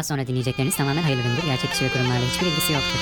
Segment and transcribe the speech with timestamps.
[0.00, 1.46] Az sonra dinleyecekleriniz tamamen hayırlıdır.
[1.46, 2.98] Gerçek kişi ve kurumlarla hiçbir ilgisi yoktur.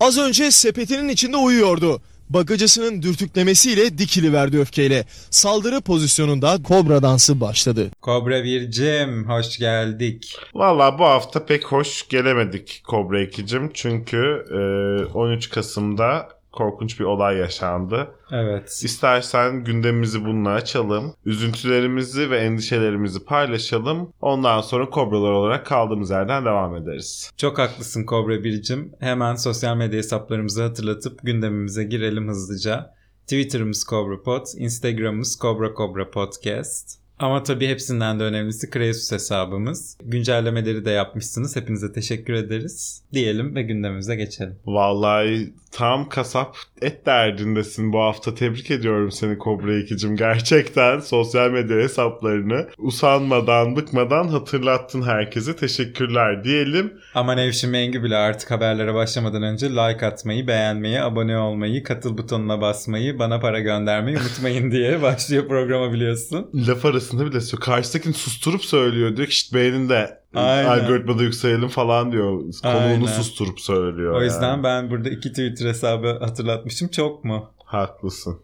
[0.00, 2.00] Az önce sepetinin içinde uyuyordu.
[2.30, 5.04] Bagacısının dürtüklemesiyle dikili verdi öfkeyle.
[5.30, 7.90] Saldırı pozisyonunda kobra dansı başladı.
[8.00, 10.36] Kobra Bircim hoş geldik.
[10.54, 13.70] Valla bu hafta pek hoş gelemedik Kobra 2'cim.
[13.74, 18.08] Çünkü e, 13 Kasım'da korkunç bir olay yaşandı.
[18.32, 18.80] Evet.
[18.84, 21.14] İstersen gündemimizi bununla açalım.
[21.24, 24.12] Üzüntülerimizi ve endişelerimizi paylaşalım.
[24.20, 27.30] Ondan sonra kobralar olarak kaldığımız yerden devam ederiz.
[27.36, 28.92] Çok haklısın Kobra Bircim.
[29.00, 32.94] Hemen sosyal medya hesaplarımızı hatırlatıp gündemimize girelim hızlıca.
[33.22, 37.01] Twitter'ımız CobraPod, Instagram'ımız Cobra Cobra Podcast.
[37.22, 39.98] Ama tabii hepsinden de önemlisi Kreasus hesabımız.
[40.04, 41.56] Güncellemeleri de yapmışsınız.
[41.56, 43.02] Hepinize teşekkür ederiz.
[43.12, 44.58] Diyelim ve gündemimize geçelim.
[44.66, 48.34] Vallahi tam kasap et derdindesin bu hafta.
[48.34, 50.16] Tebrik ediyorum seni Kobra 2'cim.
[50.16, 55.56] Gerçekten sosyal medya hesaplarını usanmadan, bıkmadan hatırlattın herkese.
[55.56, 56.92] Teşekkürler diyelim.
[57.14, 62.60] Ama Nevşin Mengü bile artık haberlere başlamadan önce like atmayı, beğenmeyi, abone olmayı, katıl butonuna
[62.60, 66.50] basmayı, bana para göndermeyi unutmayın diye başlıyor programa biliyorsun.
[66.54, 67.64] Laf arasında bile söylüyor.
[67.64, 69.16] Karşıdakini susturup söylüyor.
[69.16, 70.68] Diyor ki işte beğenin de Aynen.
[70.68, 72.42] algoritmada yükselelim falan diyor.
[72.62, 74.14] Konuğunu susturup söylüyor.
[74.14, 74.64] O yüzden yani.
[74.64, 76.88] ben burada iki Twitter hesabı hatırlatmışım.
[76.88, 77.50] Çok mu?
[77.64, 78.40] Haklısın.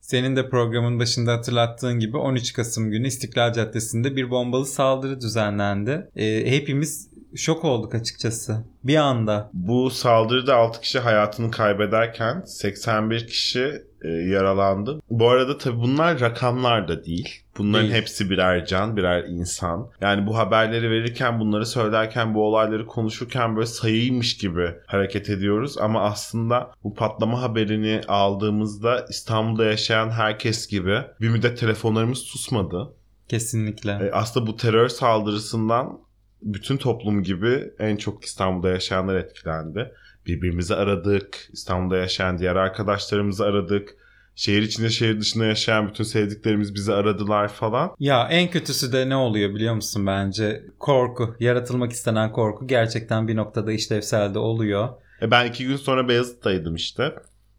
[0.00, 6.10] Senin de programın başında hatırlattığın gibi 13 Kasım günü İstiklal Caddesi'nde bir bombalı saldırı düzenlendi.
[6.16, 8.64] Ee, hepimiz şok olduk açıkçası.
[8.84, 9.50] Bir anda.
[9.52, 15.00] Bu saldırıda 6 kişi hayatını kaybederken 81 kişi e, yaralandı.
[15.10, 17.42] Bu arada tabii bunlar rakamlar da değil.
[17.58, 18.00] Bunların Değil.
[18.00, 19.88] hepsi birer can, birer insan.
[20.00, 25.78] Yani bu haberleri verirken, bunları söylerken, bu olayları konuşurken böyle sayıymış gibi hareket ediyoruz.
[25.78, 32.92] Ama aslında bu patlama haberini aldığımızda İstanbul'da yaşayan herkes gibi bir müddet telefonlarımız susmadı.
[33.28, 33.90] Kesinlikle.
[33.90, 35.98] E, aslında bu terör saldırısından
[36.42, 39.92] bütün toplum gibi en çok İstanbul'da yaşayanlar etkilendi.
[40.26, 41.48] Birbirimizi aradık.
[41.52, 43.96] İstanbul'da yaşayan diğer arkadaşlarımızı aradık.
[44.34, 47.94] Şehir içinde şehir dışında yaşayan bütün sevdiklerimiz bizi aradılar falan.
[47.98, 50.62] Ya en kötüsü de ne oluyor biliyor musun bence?
[50.78, 51.36] Korku.
[51.40, 54.88] Yaratılmak istenen korku gerçekten bir noktada işlevsel de oluyor.
[55.22, 57.14] E ben iki gün sonra Beyazıt'taydım işte.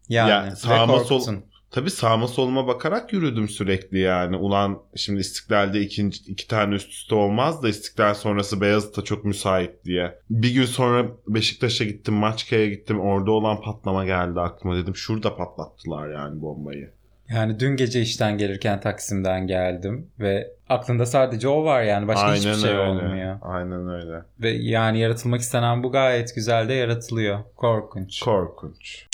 [0.08, 1.42] Yani Ya sağıma sol-.
[1.70, 4.36] Tabii sağıma soluma bakarak yürüdüm sürekli yani.
[4.36, 9.84] Ulan şimdi İstiklal'de ikinci, iki tane üst üste olmaz da İstiklal sonrası Beyazıt'a çok müsait
[9.84, 10.18] diye.
[10.30, 13.00] Bir gün sonra Beşiktaş'a gittim, Maçka'ya gittim.
[13.00, 14.76] Orada olan patlama geldi aklıma.
[14.76, 16.90] Dedim şurada patlattılar yani bombayı.
[17.34, 22.54] Yani dün gece işten gelirken Taksim'den geldim ve aklında sadece o var yani başka hiçbir
[22.54, 23.38] şey olmuyor.
[23.42, 24.22] Aynen öyle.
[24.40, 27.38] Ve yani yaratılmak istenen bu gayet güzel de yaratılıyor.
[27.56, 28.20] Korkunç.
[28.20, 29.07] Korkunç.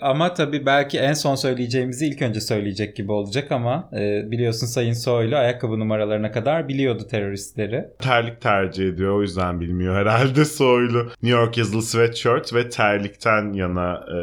[0.00, 4.92] Ama tabii belki en son söyleyeceğimizi ilk önce söyleyecek gibi olacak ama e, biliyorsun Sayın
[4.92, 7.84] Soylu ayakkabı numaralarına kadar biliyordu teröristleri.
[7.98, 11.04] Terlik tercih ediyor o yüzden bilmiyor herhalde soylu.
[11.04, 14.18] New York yazılı sweatshirt ve terlikten yana e,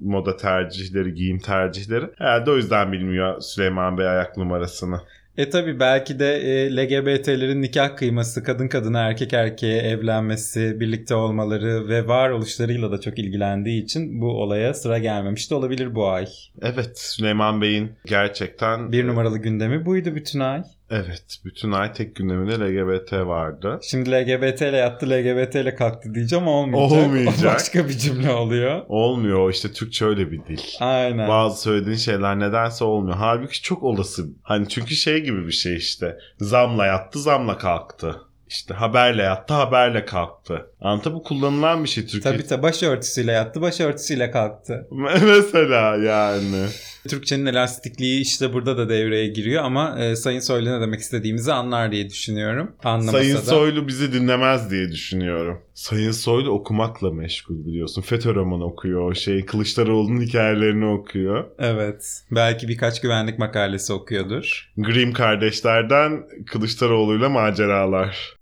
[0.00, 2.06] moda tercihleri, giyim tercihleri.
[2.18, 5.00] Herhalde o yüzden bilmiyor Süleyman Bey ayak numarasını.
[5.38, 11.88] E tabi belki de e, LGBT'lerin nikah kıyması, kadın kadına erkek erkeğe evlenmesi, birlikte olmaları
[11.88, 16.26] ve varoluşlarıyla da çok ilgilendiği için bu olaya sıra gelmemiş de olabilir bu ay.
[16.62, 20.62] Evet Süleyman Bey'in gerçekten Bir numaralı gündemi buydu bütün ay.
[20.90, 23.78] Evet bütün ay tek gündeminde LGBT vardı.
[23.82, 27.06] Şimdi LGBT ile yattı, LGBT ile kalktı diyeceğim olmayacak.
[27.06, 27.34] Olmayacak.
[27.52, 28.82] O başka bir cümle oluyor.
[28.88, 30.60] Olmuyor işte Türkçe öyle bir dil.
[30.80, 31.28] Aynen.
[31.28, 33.16] Bazı söylediğin şeyler nedense olmuyor.
[33.16, 34.26] Halbuki çok olası.
[34.42, 36.18] Hani çünkü şey gibi bir şey işte.
[36.40, 38.16] Zamla yattı, zamla kalktı.
[38.48, 40.66] İşte haberle yattı, haberle kalktı.
[40.80, 42.34] Anlatı bu kullanılan bir şey Türkiye.
[42.34, 44.88] Tabii tabii başörtüsüyle yattı, başörtüsüyle kalktı.
[45.26, 46.66] Mesela yani.
[47.06, 51.92] Türkçenin elastikliği işte burada da devreye giriyor ama e, Sayın Soylu ne demek istediğimizi anlar
[51.92, 52.72] diye düşünüyorum.
[52.84, 53.40] Anlamasa Sayın da.
[53.40, 55.58] Soylu bizi dinlemez diye düşünüyorum.
[55.74, 58.02] Sayın Soylu okumakla meşgul biliyorsun.
[58.02, 59.14] FETÖ romanı okuyor.
[59.14, 61.44] Şey Kılıçdaroğlu'nun hikayelerini okuyor.
[61.58, 62.22] Evet.
[62.30, 64.72] Belki birkaç güvenlik makalesi okuyordur.
[64.76, 68.36] Grimm kardeşlerden Kılıçdaroğlu'yla maceralar.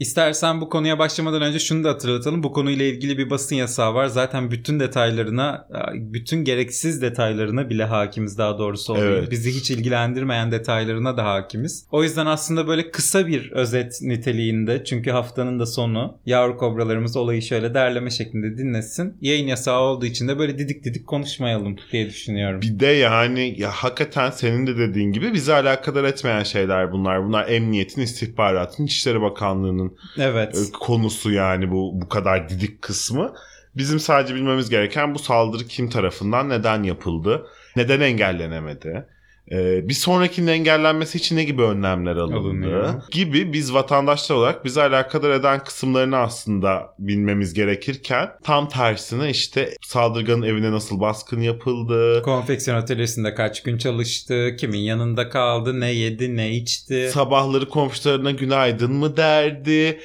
[0.00, 2.42] İstersen bu konuya başlamadan önce şunu da hatırlatalım.
[2.42, 4.06] Bu konuyla ilgili bir basın yasağı var.
[4.06, 9.18] Zaten bütün detaylarına, bütün gereksiz detaylarına bile hakimiz daha doğrusu oluyor.
[9.18, 9.30] Evet.
[9.30, 11.86] Bizi hiç ilgilendirmeyen detaylarına da hakimiz.
[11.90, 17.42] O yüzden aslında böyle kısa bir özet niteliğinde çünkü haftanın da sonu yavru kobralarımız olayı
[17.42, 19.16] şöyle derleme şeklinde dinlesin.
[19.20, 22.60] Yayın yasağı olduğu için de böyle didik didik konuşmayalım diye düşünüyorum.
[22.62, 27.24] Bir de yani ya hakikaten senin de dediğin gibi bizi alakadar etmeyen şeyler bunlar.
[27.24, 29.85] Bunlar emniyetin, istihbaratın, İçişleri Bakanlığı'nın
[30.18, 30.56] Evet.
[30.56, 33.34] e, konusu yani bu bu kadar didik kısmı.
[33.76, 37.46] Bizim sadece bilmemiz gereken bu saldırı kim tarafından neden yapıldı?
[37.76, 39.06] Neden engellenemedi?
[39.52, 42.36] Ee, bir sonrakinin engellenmesi için ne gibi önlemler alındı?
[42.36, 42.94] Alınıyor.
[43.10, 50.42] gibi biz vatandaşlar olarak bizi alakadar eden kısımlarını aslında bilmemiz gerekirken tam tersine işte saldırganın
[50.42, 56.50] evine nasıl baskın yapıldı, Konfeksiyon atölyesinde kaç gün çalıştı, kimin yanında kaldı, ne yedi, ne
[56.52, 57.10] içti.
[57.12, 60.00] sabahları komşularına günaydın mı derdi,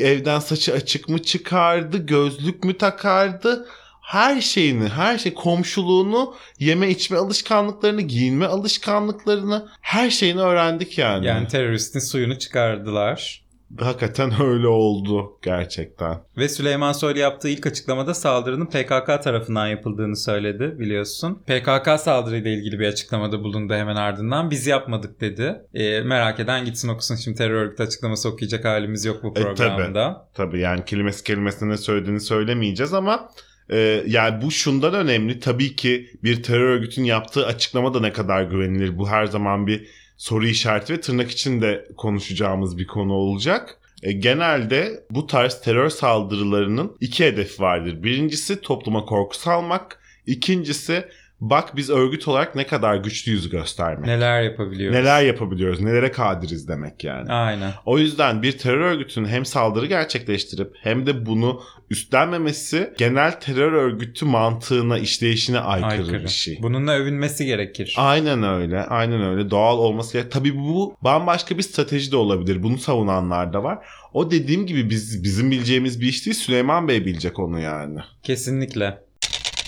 [0.00, 3.66] evden saçı açık mı çıkardı, gözlük mü takardı,
[4.04, 11.26] her şeyini, her şey komşuluğunu, yeme içme alışkanlıklarını, giyinme alışkanlıklarını, her şeyini öğrendik yani.
[11.26, 13.44] yani teröristin suyunu çıkardılar.
[13.80, 16.18] Hakikaten öyle oldu gerçekten.
[16.36, 21.42] Ve Süleyman Soylu yaptığı ilk açıklamada saldırının PKK tarafından yapıldığını söyledi biliyorsun.
[21.46, 24.50] PKK saldırıyla ilgili bir açıklamada bulundu hemen ardından.
[24.50, 25.56] Biz yapmadık dedi.
[25.74, 27.16] E, merak eden gitsin okusun.
[27.16, 30.28] Şimdi terör örgütü açıklaması okuyacak halimiz yok bu E, programda.
[30.34, 33.28] Tabii yani kelimesi kelimesine ne söylediğini söylemeyeceğiz ama
[33.70, 35.40] e, yani bu şundan önemli.
[35.40, 38.98] Tabii ki bir terör örgütün yaptığı açıklama da ne kadar güvenilir.
[38.98, 43.78] Bu her zaman bir soru işareti ve tırnak içinde konuşacağımız bir konu olacak.
[44.02, 48.02] E, genelde bu tarz terör saldırılarının iki hedefi vardır.
[48.02, 50.00] Birincisi topluma korku salmak.
[50.26, 51.04] İkincisi
[51.50, 54.06] bak biz örgüt olarak ne kadar güçlüyüz göstermek.
[54.06, 54.96] Neler yapabiliyoruz?
[54.98, 57.32] Neler yapabiliyoruz, nelere kadiriz demek yani.
[57.32, 57.70] Aynen.
[57.86, 61.60] O yüzden bir terör örgütünün hem saldırı gerçekleştirip hem de bunu
[61.90, 66.22] üstlenmemesi genel terör örgütü mantığına, işleyişine aykırı, Aykırı.
[66.22, 66.58] bir şey.
[66.62, 67.94] Bununla övünmesi gerekir.
[67.98, 68.80] Aynen öyle.
[68.82, 69.50] Aynen öyle.
[69.50, 70.32] Doğal olması gerek.
[70.32, 72.62] Tabii bu bambaşka bir strateji de olabilir.
[72.62, 73.78] Bunu savunanlar da var.
[74.12, 76.36] O dediğim gibi biz bizim bileceğimiz bir iş değil.
[76.36, 77.98] Süleyman Bey bilecek onu yani.
[78.22, 79.03] Kesinlikle.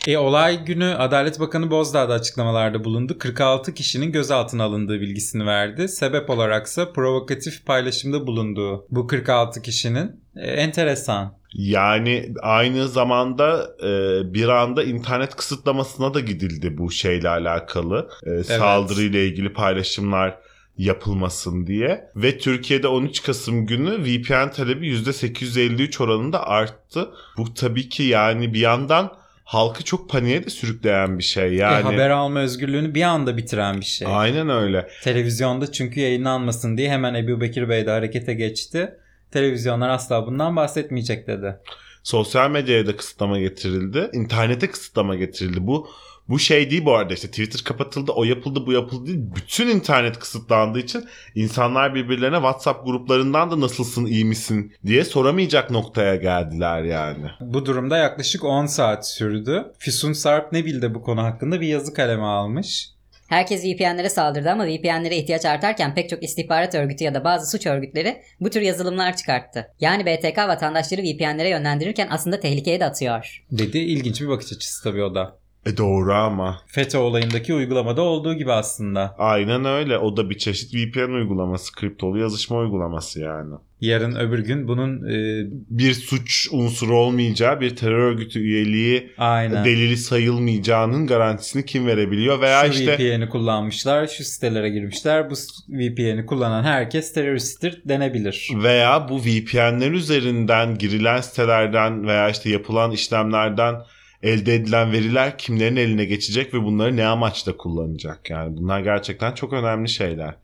[0.06, 3.18] E, olay günü Adalet Bakanı Bozdağ da açıklamalarda bulundu.
[3.18, 5.88] 46 kişinin gözaltına alındığı bilgisini verdi.
[5.88, 11.38] Sebep olaraksa provokatif paylaşımda bulunduğu bu 46 kişinin e, enteresan.
[11.54, 13.88] Yani aynı zamanda e,
[14.34, 18.08] bir anda internet kısıtlamasına da gidildi bu şeyle alakalı.
[18.26, 20.38] E, Saldırıyla ilgili paylaşımlar
[20.78, 22.10] yapılmasın diye.
[22.16, 27.10] Ve Türkiye'de 13 Kasım günü VPN talebi %853 oranında arttı.
[27.36, 29.12] Bu tabii ki yani bir yandan
[29.46, 31.48] halkı çok paniğe de sürükleyen bir şey.
[31.48, 34.08] E, Yani haber alma özgürlüğünü bir anda bitiren bir şey.
[34.10, 34.88] Aynen öyle.
[35.02, 38.94] Televizyonda çünkü yayınlanmasın diye hemen Ebu Bekir Bey de harekete geçti.
[39.30, 41.56] Televizyonlar asla bundan bahsetmeyecek dedi.
[42.02, 44.10] Sosyal medyaya da kısıtlama getirildi.
[44.12, 45.58] İnternete kısıtlama getirildi.
[45.66, 45.88] Bu
[46.28, 49.20] bu şey değil bu arada işte Twitter kapatıldı, o yapıldı, bu yapıldı değil.
[49.36, 56.16] Bütün internet kısıtlandığı için insanlar birbirlerine WhatsApp gruplarından da nasılsın, iyi misin diye soramayacak noktaya
[56.16, 57.26] geldiler yani.
[57.40, 59.64] Bu durumda yaklaşık 10 saat sürdü.
[59.78, 62.96] Füsun Sarp Nebil de bu konu hakkında bir yazı kaleme almış.
[63.28, 67.66] Herkes VPN'lere saldırdı ama VPN'lere ihtiyaç artarken pek çok istihbarat örgütü ya da bazı suç
[67.66, 69.68] örgütleri bu tür yazılımlar çıkarttı.
[69.80, 73.44] Yani BTK vatandaşları VPN'lere yönlendirirken aslında tehlikeye de atıyor.
[73.50, 75.38] Dedi ilginç bir bakış açısı tabii o da.
[75.66, 76.58] E doğru ama.
[76.66, 79.14] FETÖ olayındaki uygulamada olduğu gibi aslında.
[79.18, 79.98] Aynen öyle.
[79.98, 83.54] O da bir çeşit VPN uygulaması, kriptolu yazışma uygulaması yani.
[83.80, 89.96] Yarın öbür gün bunun e, Bir suç unsuru olmayacağı, bir terör örgütü üyeliği aynen delili
[89.96, 95.30] sayılmayacağının garantisini kim verebiliyor veya şu işte VPN'i kullanmışlar, şu sitelere girmişler.
[95.30, 95.34] Bu
[95.68, 98.48] VPN'i kullanan herkes teröristtir denebilir.
[98.62, 103.74] veya bu VPN'ler üzerinden girilen sitelerden veya işte yapılan işlemlerden
[104.22, 108.30] elde edilen veriler kimlerin eline geçecek ve bunları ne amaçla kullanacak?
[108.30, 110.34] Yani bunlar gerçekten çok önemli şeyler.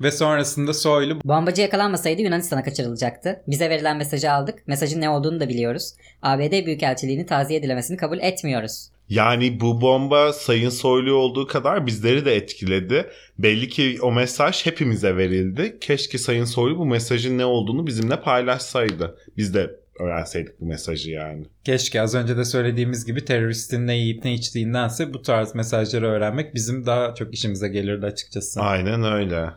[0.00, 3.42] Ve sonrasında Soylu Bombacı yakalanmasaydı Yunanistan'a kaçırılacaktı.
[3.46, 4.68] Bize verilen mesajı aldık.
[4.68, 5.92] Mesajın ne olduğunu da biliyoruz.
[6.22, 8.88] ABD Büyükelçiliğini taziye dilemesini kabul etmiyoruz.
[9.08, 13.06] Yani bu bomba Sayın Soylu olduğu kadar bizleri de etkiledi.
[13.38, 15.78] Belli ki o mesaj hepimize verildi.
[15.80, 19.18] Keşke Sayın Soylu bu mesajın ne olduğunu bizimle paylaşsaydı.
[19.36, 21.44] Biz de öğrenseydik bu mesajı yani.
[21.64, 26.54] keşke az önce de söylediğimiz gibi teröristin ne yiyip ne içtiğindense bu tarz mesajları öğrenmek
[26.54, 28.60] bizim daha çok işimize gelirdi açıkçası.
[28.60, 29.50] Aynen öyle.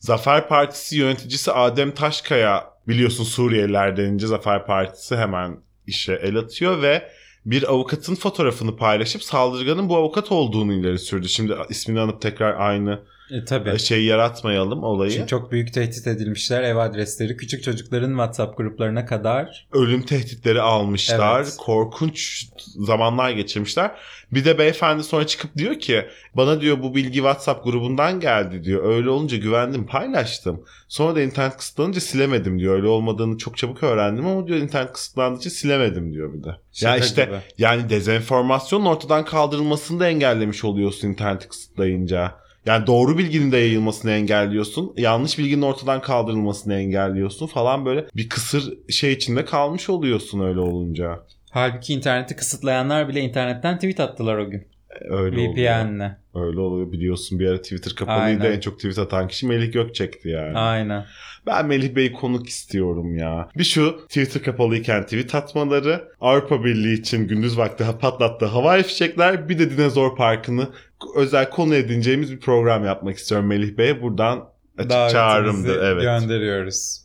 [0.00, 5.56] Zafer Partisi yöneticisi Adem Taşkaya biliyorsun Suriyeliler denince Zafer Partisi hemen
[5.86, 7.08] işe el atıyor ve
[7.46, 11.28] bir avukatın fotoğrafını paylaşıp saldırganın bu avukat olduğunu ileri sürdü.
[11.28, 13.78] Şimdi ismini anıp tekrar aynı E, tabii.
[13.78, 15.10] şeyi yaratmayalım olayı.
[15.10, 16.62] Çünkü çok büyük tehdit edilmişler.
[16.62, 19.66] Ev adresleri küçük çocukların WhatsApp gruplarına kadar.
[19.72, 21.42] Ölüm tehditleri almışlar.
[21.42, 21.56] Evet.
[21.58, 22.46] Korkunç
[22.76, 23.90] zamanlar geçirmişler.
[24.32, 28.84] Bir de beyefendi sonra çıkıp diyor ki bana diyor bu bilgi WhatsApp grubundan geldi diyor.
[28.84, 30.64] Öyle olunca güvendim paylaştım.
[30.88, 32.74] Sonra da internet kısıtlanınca silemedim diyor.
[32.74, 36.56] Öyle olmadığını çok çabuk öğrendim ama diyor internet kısıtlandığı için silemedim diyor bir de.
[36.72, 37.36] Şaka ya işte gibi.
[37.58, 42.41] yani dezenformasyonun ortadan kaldırılmasını da engellemiş oluyorsun internet kısıtlayınca.
[42.66, 44.92] Yani doğru bilginin de yayılmasını engelliyorsun.
[44.96, 51.20] Yanlış bilginin ortadan kaldırılmasını engelliyorsun falan böyle bir kısır şey içinde kalmış oluyorsun öyle olunca.
[51.50, 54.66] Halbuki interneti kısıtlayanlar bile internetten tweet attılar o gün.
[55.00, 55.52] Öyle oluyor.
[55.52, 56.16] VPN'le.
[56.34, 58.56] Öyle oluyor biliyorsun bir ara Twitter kapalıydı Aynen.
[58.56, 60.58] en çok tweet atan kişi Melih Gökçek'ti yani.
[60.58, 61.04] Aynen.
[61.46, 63.48] Ben Melih Bey konuk istiyorum ya.
[63.58, 69.58] Bir şu Twitter kapalıyken tweet atmaları, Avrupa Birliği için gündüz vakti patlattığı havai fişekler, bir
[69.58, 70.68] de Dinozor Parkı'nı
[71.16, 74.02] özel konu edineceğimiz bir program yapmak istiyorum Melih Bey'e.
[74.02, 75.82] Buradan açık Davetimizi çağrımdır.
[75.82, 76.02] Evet.
[76.02, 77.02] gönderiyoruz.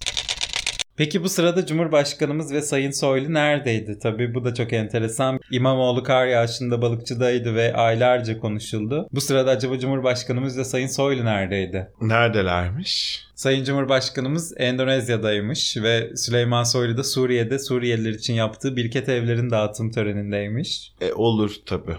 [0.98, 4.00] Peki bu sırada Cumhurbaşkanımız ve Sayın Soylu neredeydi?
[4.00, 5.40] Tabii bu da çok enteresan.
[5.52, 9.08] İmamoğlu kar yağışında balıkçıdaydı ve aylarca konuşuldu.
[9.12, 11.88] Bu sırada acaba Cumhurbaşkanımız ve Sayın Soylu neredeydi?
[12.02, 13.24] Neredelermiş?
[13.36, 20.94] Sayın Cumhurbaşkanımız Endonezya'daymış ve Süleyman Soylu da Suriye'de Suriyeliler için yaptığı birket evlerin dağıtım törenindeymiş.
[21.02, 21.96] E, olur tabii.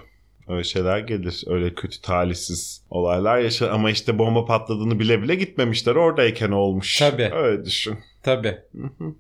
[0.49, 1.45] Öyle şeyler gelir.
[1.47, 3.69] Öyle kötü talihsiz olaylar yaşar.
[3.69, 5.95] Ama işte bomba patladığını bile bile gitmemişler.
[5.95, 6.99] Oradayken olmuş.
[6.99, 7.31] Tabii.
[7.35, 7.99] Öyle düşün.
[8.23, 8.59] Tabii.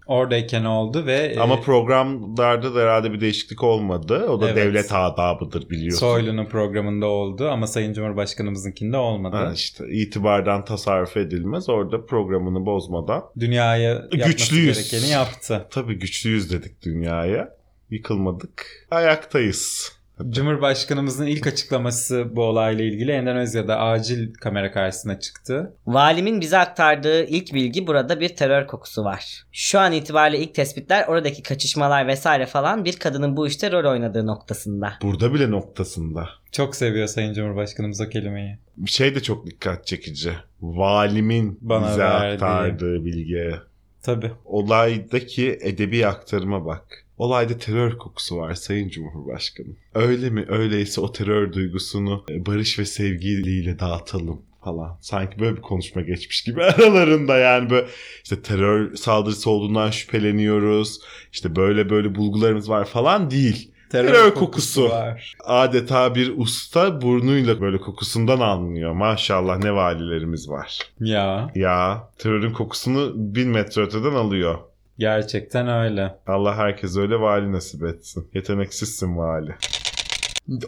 [0.06, 4.26] Oradayken oldu ve Ama e, programlarda da herhalde bir değişiklik olmadı.
[4.28, 4.56] O da Evet.
[4.56, 5.98] devlet adabıdır biliyorsun.
[5.98, 9.36] Soylu'nun programında oldu ama Sayın Cumhurbaşkanımızınkinde olmadı.
[9.36, 11.68] Ha işte itibardan tasarruf edilmez.
[11.68, 13.24] Orada programını bozmadan.
[13.40, 14.90] Dünyaya yapması Güçlüyüz.
[14.90, 15.66] gerekeni yaptı.
[15.70, 17.58] Tabii güçlüyüz dedik dünyaya.
[17.90, 18.86] Yıkılmadık.
[18.90, 19.92] Ayaktayız.
[20.30, 25.74] Cumhurbaşkanımızın ilk açıklaması bu olayla ilgili Endonezya'da acil kamera karşısına çıktı.
[25.86, 29.44] Valimin bize aktardığı ilk bilgi burada bir terör kokusu var.
[29.52, 34.26] Şu an itibariyle ilk tespitler oradaki kaçışmalar vesaire falan bir kadının bu işte rol oynadığı
[34.26, 34.92] noktasında.
[35.02, 36.28] Burada bile noktasında.
[36.52, 38.58] Çok seviyor Sayın Cumhurbaşkanımız o kelimeyi.
[38.76, 40.32] Bir şey de çok dikkat çekici.
[40.60, 42.34] Valimin Bana bize verdiği.
[42.34, 43.54] aktardığı bilgiye.
[44.02, 44.32] Tabii.
[44.44, 47.04] Olaydaki edebi aktarıma bak.
[47.18, 49.76] Olayda terör kokusu var Sayın Cumhurbaşkanım.
[49.94, 50.44] Öyle mi?
[50.48, 54.98] Öyleyse o terör duygusunu barış ve sevgiyle dağıtalım falan.
[55.00, 57.86] Sanki böyle bir konuşma geçmiş gibi aralarında yani böyle
[58.24, 61.00] işte terör saldırısı olduğundan şüpheleniyoruz.
[61.32, 63.72] İşte böyle böyle bulgularımız var falan değil.
[63.90, 64.88] Terör kokusu.
[64.88, 65.34] var.
[65.44, 68.92] Adeta bir usta burnuyla böyle kokusundan anlıyor.
[68.92, 70.78] Maşallah ne valilerimiz var.
[71.00, 74.58] Ya Ya terörün kokusunu bin metre öteden alıyor.
[74.98, 76.18] Gerçekten öyle.
[76.26, 78.28] Allah herkes öyle vali nasip etsin.
[78.34, 79.54] Yeteneksizsin vali.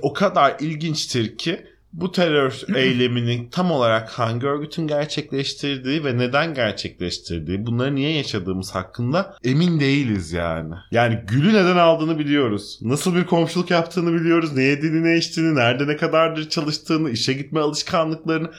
[0.02, 7.66] O kadar ilginçtir ki bu terör eylemini tam olarak hangi örgütün gerçekleştirdiği ve neden gerçekleştirdiği,
[7.66, 10.75] bunları niye yaşadığımız hakkında emin değiliz yani.
[10.90, 12.78] Yani gülü neden aldığını biliyoruz.
[12.82, 14.56] Nasıl bir komşuluk yaptığını biliyoruz.
[14.56, 18.50] Ne yediğini, ne içtiğini, nerede ne kadardır çalıştığını, işe gitme alışkanlıklarını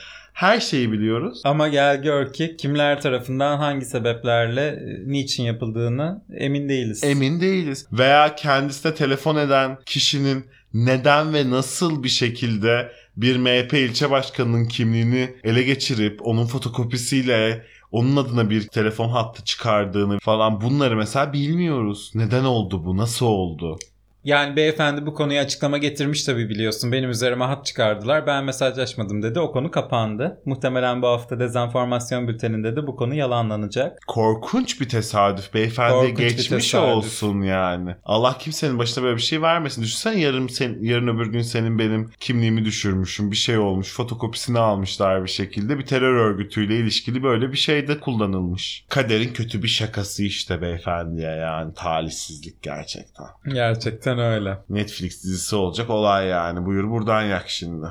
[0.41, 1.41] her şeyi biliyoruz.
[1.43, 7.03] Ama gel gör ki kimler tarafından hangi sebeplerle e, niçin yapıldığını emin değiliz.
[7.03, 7.87] Emin değiliz.
[7.91, 15.35] Veya kendisine telefon eden kişinin neden ve nasıl bir şekilde bir MHP ilçe başkanının kimliğini
[15.43, 22.11] ele geçirip onun fotokopisiyle onun adına bir telefon hattı çıkardığını falan bunları mesela bilmiyoruz.
[22.15, 22.97] Neden oldu bu?
[22.97, 23.77] Nasıl oldu?
[24.23, 26.91] Yani beyefendi bu konuya açıklama getirmiş tabii biliyorsun.
[26.91, 28.27] Benim üzerime hat çıkardılar.
[28.27, 29.39] Ben mesajlaşmadım dedi.
[29.39, 30.41] O konu kapandı.
[30.45, 33.97] Muhtemelen bu hafta dezenformasyon bülteninde de bu konu yalanlanacak.
[34.07, 36.95] Korkunç bir tesadüf Korkunç bir geçmiş tesadüf.
[36.95, 37.95] olsun yani.
[38.05, 39.81] Allah kimsenin başına böyle bir şey vermesin.
[39.81, 43.31] Düşünsene yarın, sen, yarın öbür gün senin benim kimliğimi düşürmüşüm.
[43.31, 43.93] Bir şey olmuş.
[43.93, 45.79] Fotokopisini almışlar bir şekilde.
[45.79, 48.85] Bir terör örgütüyle ilişkili böyle bir şey de kullanılmış.
[48.89, 51.73] Kaderin kötü bir şakası işte beyefendiye yani.
[51.73, 53.25] Talihsizlik gerçekten.
[53.53, 54.57] Gerçekten öyle.
[54.69, 56.65] Netflix dizisi olacak olay yani.
[56.65, 57.87] Buyur buradan yak şimdi.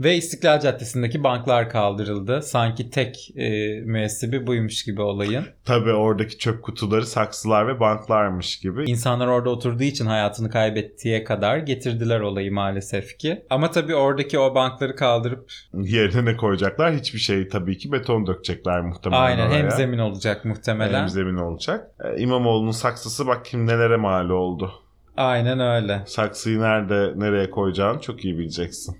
[0.00, 2.42] Ve İstiklal Caddesi'ndeki banklar kaldırıldı.
[2.42, 5.44] Sanki tek e, müessebi buymuş gibi olayın.
[5.64, 8.90] Tabii oradaki çöp kutuları saksılar ve banklarmış gibi.
[8.90, 13.44] İnsanlar orada oturduğu için hayatını kaybettiğe kadar getirdiler olayı maalesef ki.
[13.50, 16.94] Ama tabii oradaki o bankları kaldırıp Yerine ne koyacaklar?
[16.94, 19.58] Hiçbir şey tabii ki beton dökecekler muhtemelen aynen oraya.
[19.58, 21.00] hem zemin olacak muhtemelen.
[21.00, 21.90] Hem zemin olacak.
[22.04, 24.72] Ee, İmamoğlu'nun saksısı bak kim nelere mal oldu.
[25.16, 26.02] Aynen öyle.
[26.06, 28.96] Saksıyı nerede nereye koyacağını çok iyi bileceksin.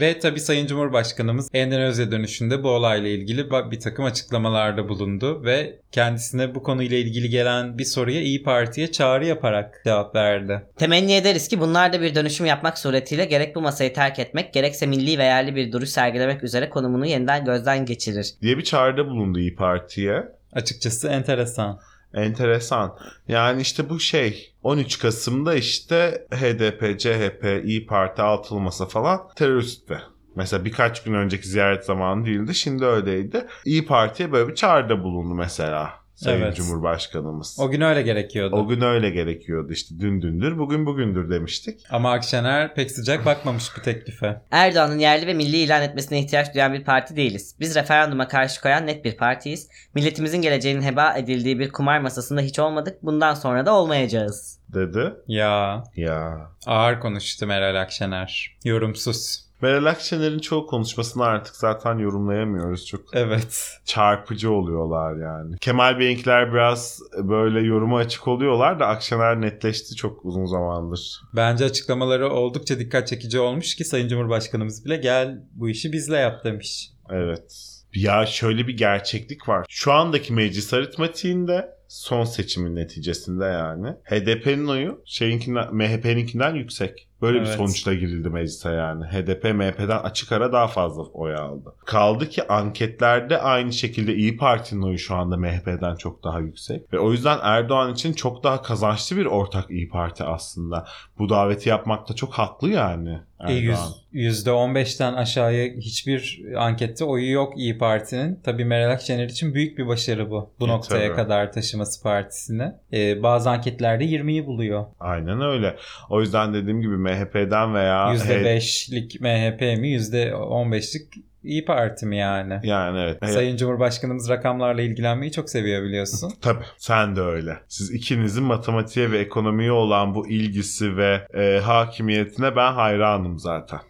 [0.00, 6.54] Ve tabii Sayın Cumhurbaşkanımız Endonezya dönüşünde bu olayla ilgili bir takım açıklamalarda bulundu ve kendisine
[6.54, 10.62] bu konuyla ilgili gelen bir soruya İyi Parti'ye çağrı yaparak cevap verdi.
[10.76, 14.86] Temenni ederiz ki bunlar da bir dönüşüm yapmak suretiyle gerek bu masayı terk etmek gerekse
[14.86, 18.34] milli ve yerli bir duruş sergilemek üzere konumunu yeniden gözden geçirir.
[18.42, 20.24] Diye bir çağrıda bulundu İyi Parti'ye.
[20.52, 21.80] Açıkçası enteresan.
[22.14, 22.98] Enteresan.
[23.28, 29.98] Yani işte bu şey 13 Kasım'da işte HDP, CHP, İyi Parti, Altılı Masa falan teröristti.
[30.36, 32.54] Mesela birkaç gün önceki ziyaret zamanı değildi.
[32.54, 33.46] Şimdi öyleydi.
[33.64, 35.99] İyi Parti'ye böyle bir çağrıda bulundu mesela.
[36.20, 36.56] Sayın Evet.
[36.56, 37.56] Cumhurbaşkanımız.
[37.60, 38.56] O gün öyle gerekiyordu.
[38.56, 41.80] O gün öyle gerekiyordu işte dün dündür bugün bugündür demiştik.
[41.90, 44.42] Ama Akşener pek sıcak bakmamış bu teklife.
[44.50, 47.56] Erdoğan'ın yerli ve milli ilan etmesine ihtiyaç duyan bir parti değiliz.
[47.60, 49.68] Biz referanduma karşı koyan net bir partiyiz.
[49.94, 53.02] Milletimizin geleceğinin heba edildiği bir kumar masasında hiç olmadık.
[53.02, 54.58] Bundan sonra da olmayacağız.
[54.68, 55.12] Dedi.
[55.26, 56.50] Ya Ya.
[56.66, 58.56] ağır konuştu Meral Akşener.
[58.64, 59.49] Yorumsuz.
[59.62, 62.86] Meral Akşener'in çoğu konuşmasını artık zaten yorumlayamıyoruz.
[62.86, 63.78] Çok Evet.
[63.84, 65.56] çarpıcı oluyorlar yani.
[65.58, 71.20] Kemal Bey'inkiler biraz böyle yoruma açık oluyorlar da Akşener netleşti çok uzun zamandır.
[71.36, 76.44] Bence açıklamaları oldukça dikkat çekici olmuş ki Sayın Cumhurbaşkanımız bile gel bu işi bizle yap
[76.44, 76.90] demiş.
[77.10, 77.76] Evet.
[77.94, 79.66] Ya şöyle bir gerçeklik var.
[79.68, 87.08] Şu andaki meclis aritmatiğinde son seçimin neticesinde yani HDP'nin oyu şeyinkinden MHP'ninkinden yüksek.
[87.22, 87.56] Böyle bir Evet.
[87.56, 89.04] sonuçla girildi meclise yani.
[89.04, 91.74] HDP MHP'den açık ara daha fazla oy aldı.
[91.86, 96.92] Kaldı ki anketlerde aynı şekilde İyi Parti'nin oyu şu anda MHP'den çok daha yüksek.
[96.92, 100.86] Ve o yüzden Erdoğan için çok daha kazançlı bir ortak İyi Parti aslında.
[101.18, 103.92] Bu daveti yapmakta çok haklı yani E, yüz- Erdoğan.
[104.12, 108.40] %15'ten aşağıya hiçbir ankette oyu yok İyi Parti'nin.
[108.44, 110.50] Tabii Meral Akşener için büyük bir başarı bu.
[110.60, 111.16] Bu E, noktaya tabii.
[111.16, 112.72] kadar taşıması partisini.
[112.92, 114.86] E, bazı anketlerde 20'yi buluyor.
[115.00, 115.76] Aynen öyle.
[116.10, 122.60] O yüzden dediğim gibi MHP'den veya %5'lik MHP mi %15'lik İyi Parti mi yani?
[122.62, 123.32] yani evet.
[123.34, 126.32] Sayın Cumhurbaşkanımız rakamlarla ilgilenmeyi çok seviyor biliyorsun.
[126.42, 127.58] Tabii sen de öyle.
[127.68, 133.80] Siz ikinizin matematiğe ve ekonomiye olan bu ilgisi ve e, hakimiyetine ben hayranım zaten.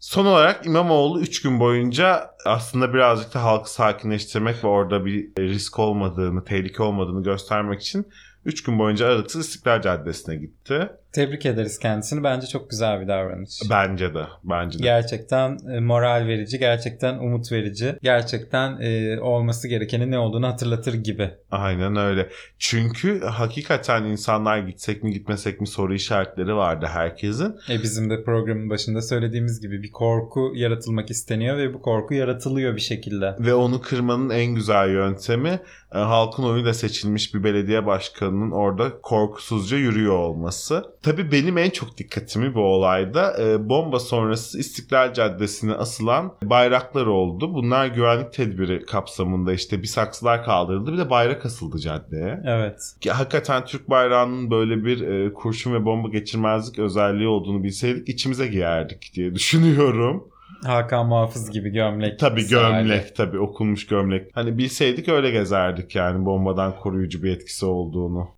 [0.00, 5.78] Son olarak İmamoğlu 3 gün boyunca aslında birazcık da halkı sakinleştirmek ve orada bir risk
[5.78, 8.06] olmadığını, tehlike olmadığını göstermek için
[8.44, 10.90] 3 gün boyunca aralıksız İstiklal Caddesi'ne gitti.
[11.12, 12.24] Tebrik ederiz kendisini.
[12.24, 13.60] Bence çok güzel bir davranış.
[13.70, 14.24] Bence de.
[14.44, 14.82] Bence de.
[14.82, 21.30] Gerçekten e, moral verici, gerçekten umut verici, gerçekten e, olması gerekenin ne olduğunu hatırlatır gibi.
[21.50, 22.28] Aynen öyle.
[22.58, 27.56] Çünkü hakikaten insanlar gitsek mi gitmesek mi soru işaretleri vardı herkesin.
[27.70, 32.76] E bizim de programın başında söylediğimiz gibi bir korku yaratılmak isteniyor ve bu korku yaratılıyor
[32.76, 33.36] bir şekilde.
[33.38, 35.60] Ve onu kırmanın en güzel yöntemi
[35.94, 40.84] e, halkın oyuyla seçilmiş bir belediye başkanının orada korkusuzca yürüyor olması.
[41.02, 47.54] Tabii benim en çok dikkatimi bu olayda e, bomba sonrası İstiklal Caddesi'ne asılan bayraklar oldu.
[47.54, 52.40] Bunlar güvenlik tedbiri kapsamında işte bir saksılar kaldırıldı bir de bayrak asıldı caddeye.
[52.46, 52.94] Evet.
[53.00, 58.46] Ki hakikaten Türk bayrağının böyle bir e, kurşun ve bomba geçirmezlik özelliği olduğunu bilseydik içimize
[58.46, 60.24] giyerdik diye düşünüyorum.
[60.64, 62.18] Hakan Muhafız gibi gömlek.
[62.18, 64.30] Tabii gömlek tabii okunmuş gömlek.
[64.34, 68.28] Hani bilseydik öyle gezerdik yani bombadan koruyucu bir etkisi olduğunu.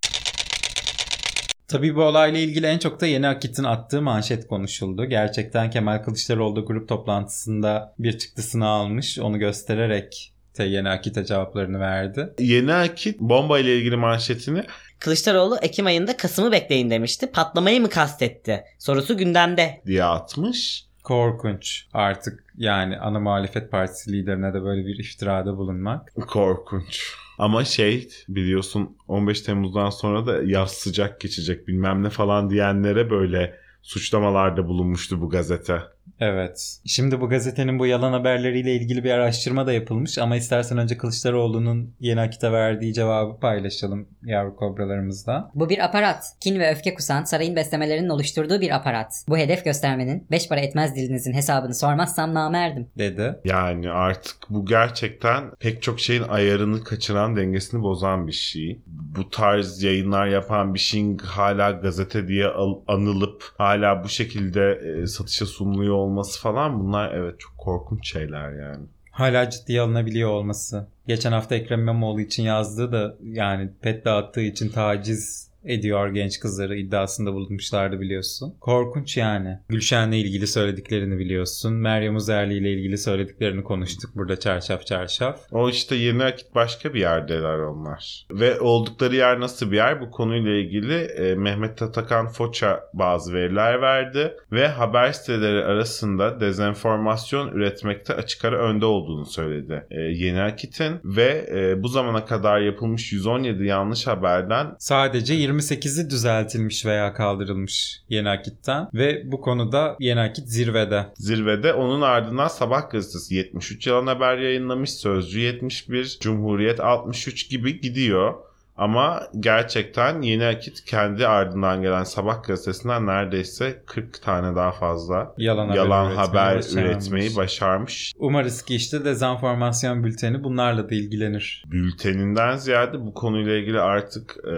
[1.73, 5.05] Tabii bu olayla ilgili en çok da Yeni Akit'in attığı manşet konuşuldu.
[5.05, 9.19] Gerçekten Kemal Kılıçdaroğlu grup toplantısında bir çıktısını almış.
[9.19, 12.33] Onu göstererek de Yeni Akit'e cevaplarını verdi.
[12.39, 14.65] Yeni Akit bomba ile ilgili manşetini
[14.99, 17.27] Kılıçdaroğlu Ekim ayında Kasım'ı bekleyin demişti.
[17.27, 18.65] Patlamayı mı kastetti?
[18.79, 19.83] Sorusu gündemde.
[19.87, 20.87] diye atmış.
[21.03, 26.15] Korkunç artık yani ana muhalefet partisi liderine de böyle bir iftirada bulunmak.
[26.29, 27.15] Korkunç.
[27.39, 33.55] Ama şey biliyorsun 15 Temmuz'dan sonra da yaz sıcak geçecek bilmem ne falan diyenlere böyle
[33.83, 35.83] suçlamalarda bulunmuştu bu gazete.
[36.21, 36.79] Evet.
[36.87, 41.95] Şimdi bu gazetenin bu yalan haberleriyle ilgili bir araştırma da yapılmış ama istersen önce Kılıçdaroğlu'nun
[42.01, 45.51] Yeni Akit'e verdiği cevabı paylaşalım yavru kobralarımızla.
[45.55, 46.25] Bu bir aparat.
[46.41, 49.25] Kin ve öfke kusan sarayın beslemelerinin oluşturduğu bir aparat.
[49.29, 52.89] Bu hedef göstermenin beş para etmez dilinizin hesabını sormazsam namerdim.
[52.99, 53.39] dedi.
[53.45, 58.83] Yani artık bu gerçekten pek çok şeyin ayarını kaçıran, dengesini bozan bir şey.
[58.87, 62.47] Bu tarz yayınlar yapan bir şeyin hala gazete diye
[62.89, 68.87] anılıp hala bu şekilde e, satışa sunuluyor olması falan bunlar evet çok korkunç şeyler yani.
[69.11, 70.89] Hala ciddiye alınabiliyor olması.
[71.07, 76.77] Geçen hafta Ekrem İmamoğlu için yazdığı da yani pet dağıttığı için taciz ediyor genç kızları
[76.77, 78.55] iddiasında bulunmuşlardı biliyorsun.
[78.61, 79.59] Korkunç yani.
[79.69, 81.73] Gülşen'le ilgili söylediklerini biliyorsun.
[81.73, 85.41] Meryem Uzerli ile ilgili söylediklerini konuştuk burada çarşaf çarşaf.
[85.53, 88.27] O işte yeni akit başka bir yerdeler onlar.
[88.31, 90.01] Ve oldukları yer nasıl bir yer?
[90.01, 97.53] Bu konuyla ilgili e, Mehmet Tatakan Foça bazı veriler verdi ve haber siteleri arasında dezenformasyon
[97.53, 99.87] üretmekte açık ara önde olduğunu söyledi.
[99.91, 106.87] E, yeni akitin ve e, bu zamana kadar yapılmış 117 yanlış haberden Sadece 28'i düzeltilmiş
[106.87, 111.07] veya kaldırılmış Yeni Akit'ten ve bu konuda Yeni Akit zirvede.
[111.15, 118.35] zirvede onun ardından Sabah gazetesi 73 yalan haber yayınlamış, Sözcü 71, Cumhuriyet 63 gibi gidiyor.
[118.83, 125.69] Ama gerçekten Yeni Akit kendi ardından gelen Sabah gazetesinden neredeyse 40 tane daha fazla Yalan,
[125.69, 126.85] haber yalan üretmeyi haber başarmış.
[126.85, 128.13] üretmeyi başarmış.
[128.19, 131.65] Umarız ki işte dezenformasyon bülteni bunlarla da ilgilenir.
[131.67, 134.57] Bülteninden ziyade bu konuyla ilgili artık e,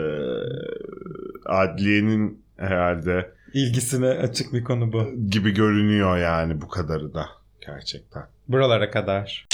[1.47, 5.31] adliyenin herhalde İlgisine açık bir konu bu.
[5.31, 7.27] gibi görünüyor yani bu kadarı da
[7.67, 8.23] gerçekten.
[8.49, 9.47] Buralara kadar.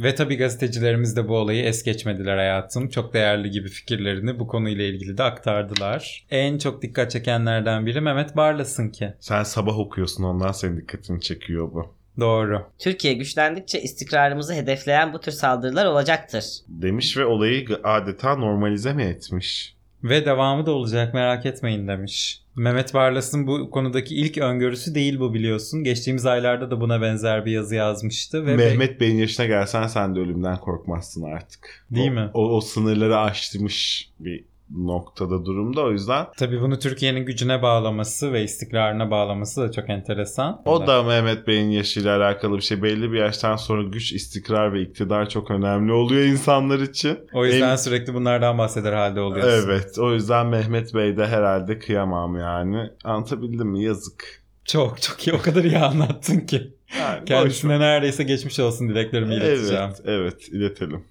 [0.00, 2.88] Ve tabii gazetecilerimiz de bu olayı es geçmediler hayatım.
[2.88, 6.26] Çok değerli gibi fikirlerini bu konuyla ilgili de aktardılar.
[6.30, 9.14] En çok dikkat çekenlerden biri Mehmet Barlas'ın ki.
[9.20, 11.94] Sen sabah okuyorsun ondan senin dikkatini çekiyor bu.
[12.20, 12.66] Doğru.
[12.78, 16.44] Türkiye güçlendikçe istikrarımızı hedefleyen bu tür saldırılar olacaktır.
[16.68, 19.76] Demiş ve olayı adeta normalize mi etmiş?
[20.04, 22.42] Ve devamı da olacak merak etmeyin demiş.
[22.60, 25.84] Mehmet Barlas'ın bu konudaki ilk öngörüsü değil bu biliyorsun.
[25.84, 28.46] Geçtiğimiz aylarda da buna benzer bir yazı yazmıştı.
[28.46, 31.86] Ve Mehmet Bey'in yaşına gelsen sen de ölümden korkmazsın artık.
[31.90, 32.30] Değil O- mi?
[32.34, 34.44] O, o sınırları aşmış bir
[34.76, 36.26] noktada durumda o yüzden.
[36.38, 40.62] Tabii bunu Türkiye'nin gücüne bağlaması ve istikrarına bağlaması da çok enteresan.
[40.64, 42.82] O da Mehmet Bey'in yaşıyla alakalı bir şey.
[42.82, 47.18] Belli bir yaştan sonra güç, istikrar ve iktidar çok önemli oluyor insanlar için.
[47.32, 49.70] O yüzden En- sürekli bunlardan bahseder halde oluyorsun.
[49.70, 52.90] Evet o yüzden Mehmet Bey de herhalde kıyamam yani.
[53.04, 53.84] Anlatabildim mi?
[53.84, 54.40] Yazık.
[54.64, 55.32] Çok çok iyi.
[55.32, 56.74] O kadar iyi anlattın ki.
[57.00, 59.82] Yani Kendisine neredeyse geçmiş olsun dileklerimi ileteceğim.
[59.84, 61.04] Evet, evet iletelim.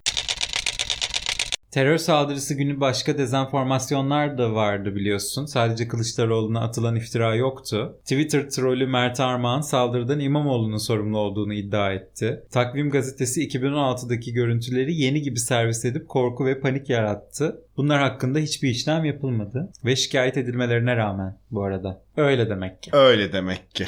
[1.70, 5.46] Terör saldırısı günü başka dezenformasyonlar da vardı biliyorsun.
[5.46, 7.98] Sadece Kılıçdaroğlu'na atılan iftira yoktu.
[8.02, 12.42] Twitter trolü Mert Armağan saldırıdan İmamoğlu'nun sorumlu olduğunu iddia etti.
[12.50, 17.60] Takvim gazetesi 2016'daki görüntüleri yeni gibi servis edip korku ve panik yarattı.
[17.76, 19.72] Bunlar hakkında hiçbir işlem yapılmadı.
[19.84, 22.02] Ve şikayet edilmelerine rağmen bu arada.
[22.16, 22.90] Öyle demek ki.
[22.94, 23.86] Öyle demek ki.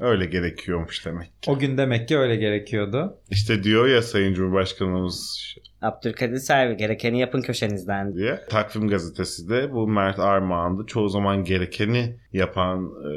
[0.00, 1.50] Öyle gerekiyormuş demek ki.
[1.50, 3.18] O gün demek ki öyle gerekiyordu.
[3.30, 5.38] İşte diyor ya Sayın Cumhurbaşkanımız
[5.82, 8.14] Abdülkadir Selvi gerekeni yapın köşenizden.
[8.14, 8.40] diye.
[8.50, 13.12] Takvim gazetesi de bu Mert Armağan'da çoğu zaman gerekeni yapan e,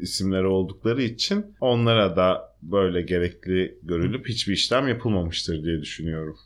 [0.00, 6.36] isimler oldukları için onlara da böyle gerekli görülüp hiçbir işlem yapılmamıştır diye düşünüyorum.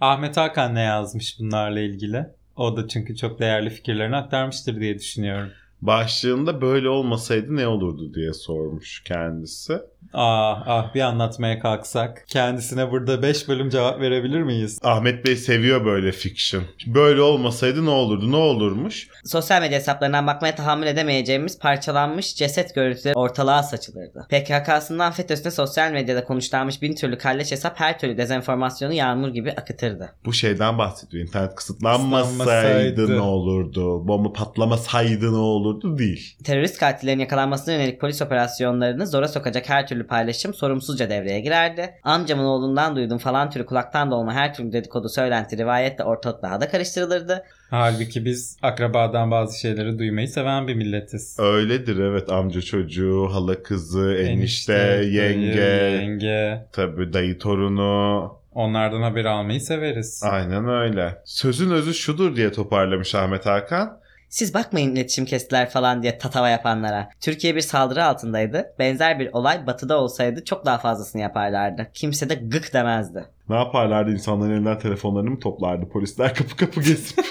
[0.00, 2.26] Ahmet Hakan ne yazmış bunlarla ilgili?
[2.56, 5.50] O da çünkü çok değerli fikirlerini aktarmıştır diye düşünüyorum.
[5.82, 9.78] Başlığında böyle olmasaydı ne olurdu diye sormuş kendisi.
[10.14, 12.24] Ah ah bir anlatmaya kalksak.
[12.28, 14.78] Kendisine burada 5 bölüm cevap verebilir miyiz?
[14.82, 16.64] Ahmet Bey seviyor böyle fiction.
[16.86, 18.32] Böyle olmasaydı ne olurdu?
[18.32, 19.08] Ne olurmuş?
[19.24, 24.26] Sosyal medya hesaplarından bakmaya tahammül edemeyeceğimiz parçalanmış ceset görüntüleri ortalığa saçılırdı.
[24.30, 30.12] PKK'sından FETÖ'süne sosyal medyada konuşlanmış bin türlü kalleş hesap her türlü dezenformasyonu yağmur gibi akıtırdı.
[30.24, 31.26] Bu şeyden bahsediyor.
[31.26, 33.16] İnternet kısıtlanmasaydı Kısıtlanmasaydı.
[33.16, 34.08] ne olurdu?
[34.08, 35.98] Bomba patlamasaydı ne olurdu?
[35.98, 36.36] Değil.
[36.44, 41.94] Terörist katillerin yakalanmasına yönelik polis operasyonlarını zora sokacak her türlü paylaşım sorumsuzca devreye girerdi.
[42.04, 46.60] Amcamın oğlundan duydum falan türü kulaktan dolma her türlü dedikodu söylenti rivayet de ortalık daha
[46.60, 47.44] da karıştırılırdı.
[47.70, 51.36] Halbuki biz akrabadan bazı şeyleri duymayı seven bir milletiz.
[51.40, 56.66] Öyledir evet amca çocuğu, hala kızı, enişte, dayı, yenge, yenge.
[56.72, 58.40] tabii dayı torunu.
[58.54, 60.22] Onlardan haber almayı severiz.
[60.24, 61.22] Aynen öyle.
[61.24, 63.99] Sözün özü şudur diye toparlamış Ahmet Hakan.
[64.30, 67.08] Siz bakmayın iletişim kestiler falan diye tatava yapanlara.
[67.20, 68.74] Türkiye bir saldırı altındaydı.
[68.78, 71.86] Benzer bir olay batıda olsaydı çok daha fazlasını yaparlardı.
[71.94, 73.24] Kimse de gık demezdi.
[73.48, 77.18] Ne yaparlardı insanların elinden telefonlarını mı toplardı polisler kapı kapı gezip?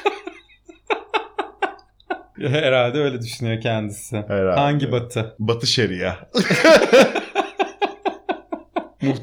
[2.40, 4.18] Herhalde öyle düşünüyor kendisi.
[4.28, 4.60] Herhalde.
[4.60, 5.36] Hangi batı?
[5.40, 6.16] Batı Şeria.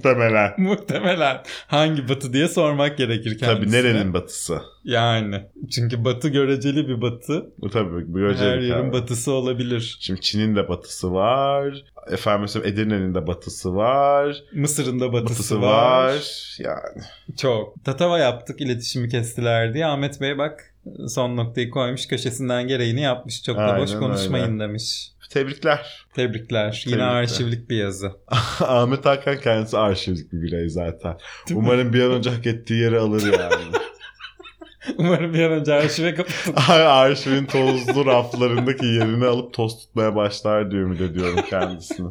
[0.06, 0.54] Muhtemelen.
[0.58, 3.54] Muhtemelen hangi batı diye sormak gerekir kendisine.
[3.54, 4.60] Tabii nerenin batısı?
[4.84, 5.42] Yani.
[5.74, 7.46] Çünkü batı göreceli bir batı.
[7.58, 8.92] Bu tabii bu Her göreceli yerin tabii.
[8.92, 9.96] batısı olabilir.
[10.00, 11.84] Şimdi Çin'in de batısı var.
[12.10, 14.36] Efendim mesela Edirne'nin de batısı var.
[14.54, 16.06] Mısır'ın da batısı, Batısı var.
[16.08, 16.56] var.
[16.58, 17.02] Yani
[17.38, 17.84] Çok.
[17.84, 19.86] Tatava yaptık iletişimi kestiler diye.
[19.86, 20.74] Ahmet Bey bak
[21.08, 23.42] son noktayı koymuş köşesinden gereğini yapmış.
[23.42, 24.60] Çok da boş konuşmayın öyle.
[24.60, 25.10] demiş.
[25.40, 26.06] Tebrikler.
[26.14, 26.82] Tebrikler.
[26.86, 27.14] Yine Tebrikler.
[27.14, 28.12] arşivlik bir yazı.
[28.60, 31.18] Ahmet Hakan kendisi arşivlik bir birey zaten.
[31.48, 31.66] Değil mi?
[31.66, 33.64] Umarım bir an önce hak ettiği yeri alır yani.
[34.98, 36.54] Umarım bir an önce arşive kapatın.
[36.72, 42.10] Arşivin tozlu raflarındaki yerini alıp toz tutmaya başlar diye ümit ediyorum kendisini.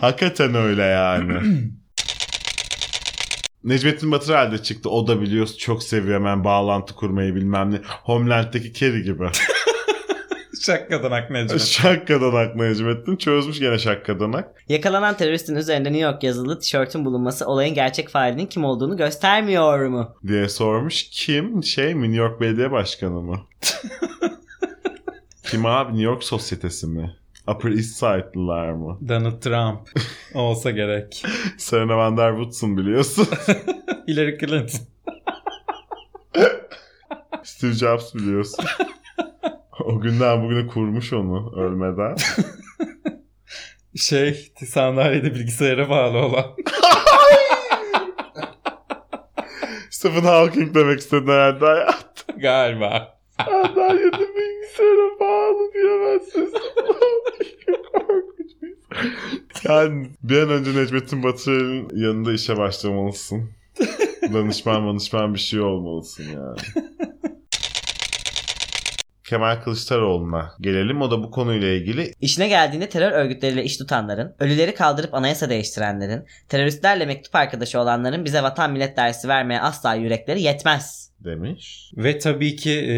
[0.00, 1.40] Hakikaten öyle yani.
[3.64, 4.90] Necmettin Batır halde çıktı.
[4.90, 7.80] O da biliyorsun çok seviyor hemen bağlantı kurmayı bilmem ne.
[8.02, 9.24] Homeland'deki Kerry gibi.
[10.66, 11.60] Şakkadanak Necmet.
[11.60, 13.16] Şakkadanak Necmettin.
[13.16, 14.48] Çözmüş gene şakkadanak.
[14.68, 20.16] Yakalanan teröristin üzerinde New York yazılı tişörtün bulunması olayın gerçek failinin kim olduğunu göstermiyor mu?
[20.26, 21.08] diye sormuş.
[21.10, 21.64] Kim?
[21.64, 22.02] Şey mi?
[22.02, 23.40] New York Belediye Başkanı mı?
[25.42, 25.88] Kim abi?
[25.92, 27.16] New York Sosyetesi mi?
[27.48, 28.98] Upper East Side'lılar mı?
[29.08, 29.80] Donald Trump
[30.34, 31.22] olsa gerek.
[31.58, 33.26] Serena Van Der Woodson biliyorsun.
[34.08, 34.80] Hillary Clinton.
[37.42, 38.64] Steve Jobs biliyorsun.
[39.84, 42.16] o günden bugüne kurmuş onu ölmeden.
[43.96, 46.44] Şey sandalyede bilgisayara bağlı olan.
[49.90, 52.26] Stephen Hawking demek istedi herhalde hayat.
[52.36, 53.18] Galiba.
[53.44, 55.70] Sandalyede bilgisayara bağlı
[56.36, 56.60] insan.
[59.64, 63.50] Yani bir an önce Necmettin Batır'ın yanında işe başlamalısın.
[64.32, 66.56] Danışman danışman bir şey olmalısın yani.
[69.24, 71.02] Kemal Kılıçdaroğlu'na gelelim.
[71.02, 76.24] O da bu konuyla ilgili İşine geldiğinde terör örgütleriyle iş tutanların, ölüleri kaldırıp anayasa değiştirenlerin,
[76.48, 81.10] teröristlerle mektup arkadaşı olanların bize vatan millet dersi vermeye asla yürekleri yetmez.
[81.24, 81.92] demiş.
[81.96, 82.94] Ve tabii ki e,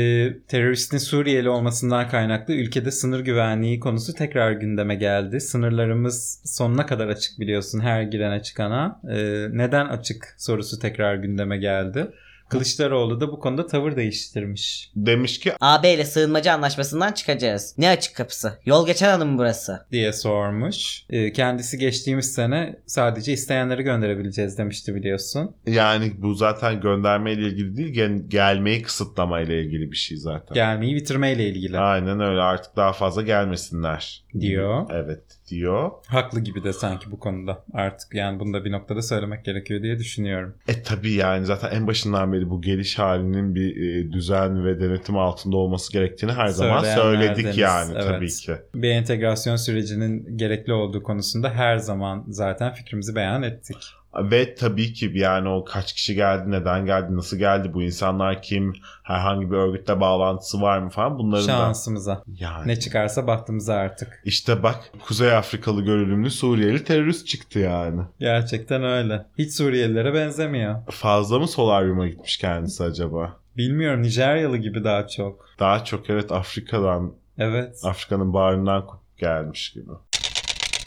[0.48, 5.40] teröristin Suriyeli olmasından kaynaklı ülkede sınır güvenliği konusu tekrar gündeme geldi.
[5.40, 9.00] Sınırlarımız sonuna kadar açık biliyorsun her girene çıkana.
[9.10, 9.16] E,
[9.52, 12.06] neden açık sorusu tekrar gündeme geldi.
[12.48, 17.74] Kılıçdaroğlu da bu konuda tavır değiştirmiş Demiş ki AB ile sığınmacı anlaşmasından çıkacağız.
[17.78, 18.59] Ne açık kapısı?
[18.64, 19.87] Yol geçen hanım burası.
[19.92, 21.02] diye sormuş.
[21.11, 25.56] E, kendisi geçtiğimiz sene sadece isteyenleri gönderebileceğiz demişti biliyorsun.
[25.66, 30.54] yani bu zaten gönderme ile ilgili değil gel- gelmeyi kısıtlama ile ilgili bir şey zaten.
[30.54, 34.24] Gelmeyi bitirmeyle ilgili Aynen öyle artık daha fazla gelmesinler.
[34.40, 34.87] diyor.
[34.90, 35.90] Evet diyor.
[36.06, 37.64] Haklı gibi de sanki bu konuda.
[37.72, 40.54] Artık yani bunu da bir noktada söylemek gerekiyor diye düşünüyorum.
[40.68, 45.16] E tabii yani zaten en başından beri bu geliş halinin bir e, düzen ve denetim
[45.16, 48.04] altında olması gerektiğini her zaman söyledik yani evet.
[48.04, 48.52] tabii ki.
[48.74, 53.76] bir entegrasyon sürecinin gerekli olduğu konusunda her zaman zaten fikrimizi beyan ettik.
[54.18, 58.74] Ve tabii ki yani o kaç kişi geldi, neden geldi, nasıl geldi, bu insanlar kim,
[59.02, 62.22] herhangi bir örgütle bağlantısı var mı falan bunların da Şansımıza.
[62.40, 64.20] yani Ne çıkarsa bahtımıza artık.
[64.24, 68.00] işte bak Kuzey Afrikalı görünümlü Suriyeli terörist çıktı yani.
[68.20, 69.26] Gerçekten öyle.
[69.38, 70.74] Hiç Suriyelilere benzemiyor.
[70.90, 73.37] Fazla mı solaryuma gitmiş kendisi acaba?
[73.57, 75.46] Bilmiyorum Nijeryalı gibi daha çok.
[75.59, 77.81] Daha çok evet Afrika'dan Evet.
[77.85, 78.87] Afrika'nın bağrından
[79.18, 79.90] gelmiş gibi.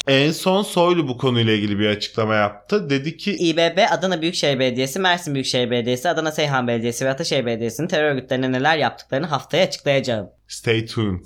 [0.09, 2.89] En son Soylu bu konuyla ilgili bir açıklama yaptı.
[2.89, 7.87] Dedi ki İBB Adana Büyükşehir Belediyesi, Mersin Büyükşehir Belediyesi, Adana Seyhan Belediyesi ve Ataşehir Belediyesi'nin
[7.87, 10.29] terör örgütlerine neler yaptıklarını haftaya açıklayacağım.
[10.47, 11.25] stay tuned.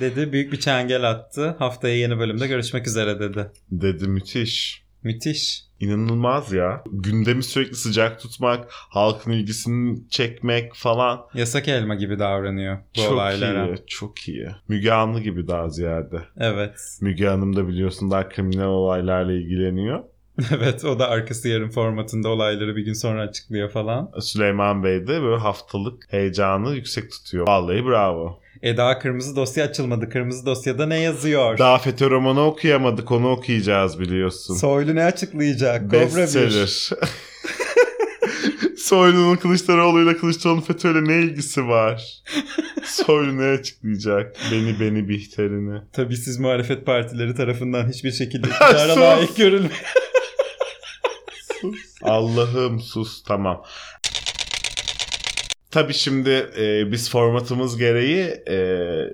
[0.00, 1.56] Dedi büyük bir çengel attı.
[1.58, 3.50] Haftaya yeni bölümde görüşmek üzere dedi.
[3.70, 4.84] Dedi müthiş.
[5.02, 5.64] Müthiş.
[5.80, 6.84] İnanılmaz ya.
[6.92, 11.20] Gündemi sürekli sıcak tutmak, halkın ilgisini çekmek falan.
[11.34, 13.66] Yasak elma gibi davranıyor bu çok olaylara.
[13.66, 14.48] iyi, çok iyi.
[14.68, 16.20] Müge Anlı gibi daha ziyade.
[16.38, 16.98] Evet.
[17.00, 20.02] Müge Hanım da biliyorsun daha kriminal olaylarla ilgileniyor.
[20.50, 24.10] Evet o da arkası yarım formatında olayları bir gün sonra açıklıyor falan.
[24.20, 27.46] Süleyman Bey de böyle haftalık heyecanı yüksek tutuyor.
[27.46, 28.40] Vallahi bravo.
[28.62, 30.08] E daha kırmızı dosya açılmadı.
[30.08, 31.58] Kırmızı dosyada ne yazıyor?
[31.58, 34.54] Daha FETÖ romanı okuyamadık onu okuyacağız biliyorsun.
[34.54, 35.92] Soylu ne açıklayacak?
[35.92, 36.90] Bestseller.
[38.78, 42.22] Soylu'nun Kılıçdaroğlu'yla Kılıçdaroğlu'nun FETÖ'yle ne ilgisi var?
[42.84, 44.36] Soylu ne açıklayacak?
[44.52, 45.80] Beni beni Bihter'ini.
[45.92, 49.72] Tabii siz muhalefet partileri tarafından hiçbir şekilde iktidara layık görülmeyin.
[52.02, 53.64] Allah'ım sus tamam.
[55.70, 58.56] Tabii şimdi e, biz formatımız gereği e,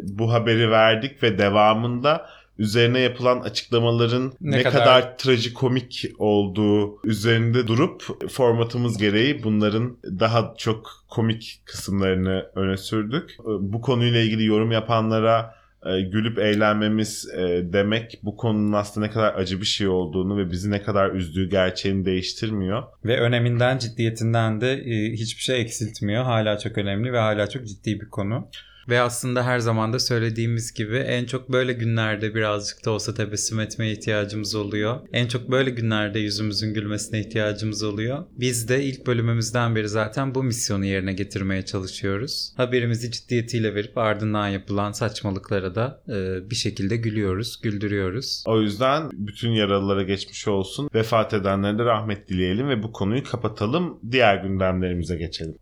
[0.03, 2.27] bu haberi verdik ve devamında
[2.59, 5.19] üzerine yapılan açıklamaların Ne ne, kadar- kadar...
[5.19, 13.37] trajikomik olduğu üzerinde durup formatımız gereği bunların daha çok komik kısımlarını öne sürdük.
[13.61, 15.56] Bu konuyla ilgili yorum yapanlara
[15.89, 20.51] e, gülüp eğlenmemiz e, demek bu konunun aslında ne kadar acı bir şey olduğunu ve
[20.51, 22.83] bizi ne kadar üzdüğü gerçeğini değiştirmiyor.
[23.05, 26.25] Ve öneminden, ciddiyetinden de e, hiçbir şey eksiltmiyor.
[26.25, 28.49] Hala çok önemli ve hala çok ciddi bir konu.
[28.89, 33.61] Ve aslında her zaman da söylediğimiz gibi en çok böyle günlerde birazcık da olsa tebessüm
[33.61, 35.01] etmeye ihtiyacımız oluyor.
[35.13, 38.25] En çok böyle günlerde yüzümüzün gülmesine ihtiyacımız oluyor.
[38.39, 42.53] Biz de ilk bölümümüzden beri zaten bu misyonu yerine getirmeye çalışıyoruz.
[42.57, 48.45] Haberimizi ciddiyetiyle verip ardından yapılan saçmalıklara da e, bir şekilde gülüyoruz, güldürüyoruz.
[48.47, 50.91] O yüzden bütün yaralılara geçmiş olsun.
[50.95, 53.99] Vefat edenlere de rahmet dileyelim ve bu konuyu kapatalım.
[54.13, 55.57] Diğer gündemlerimize geçelim.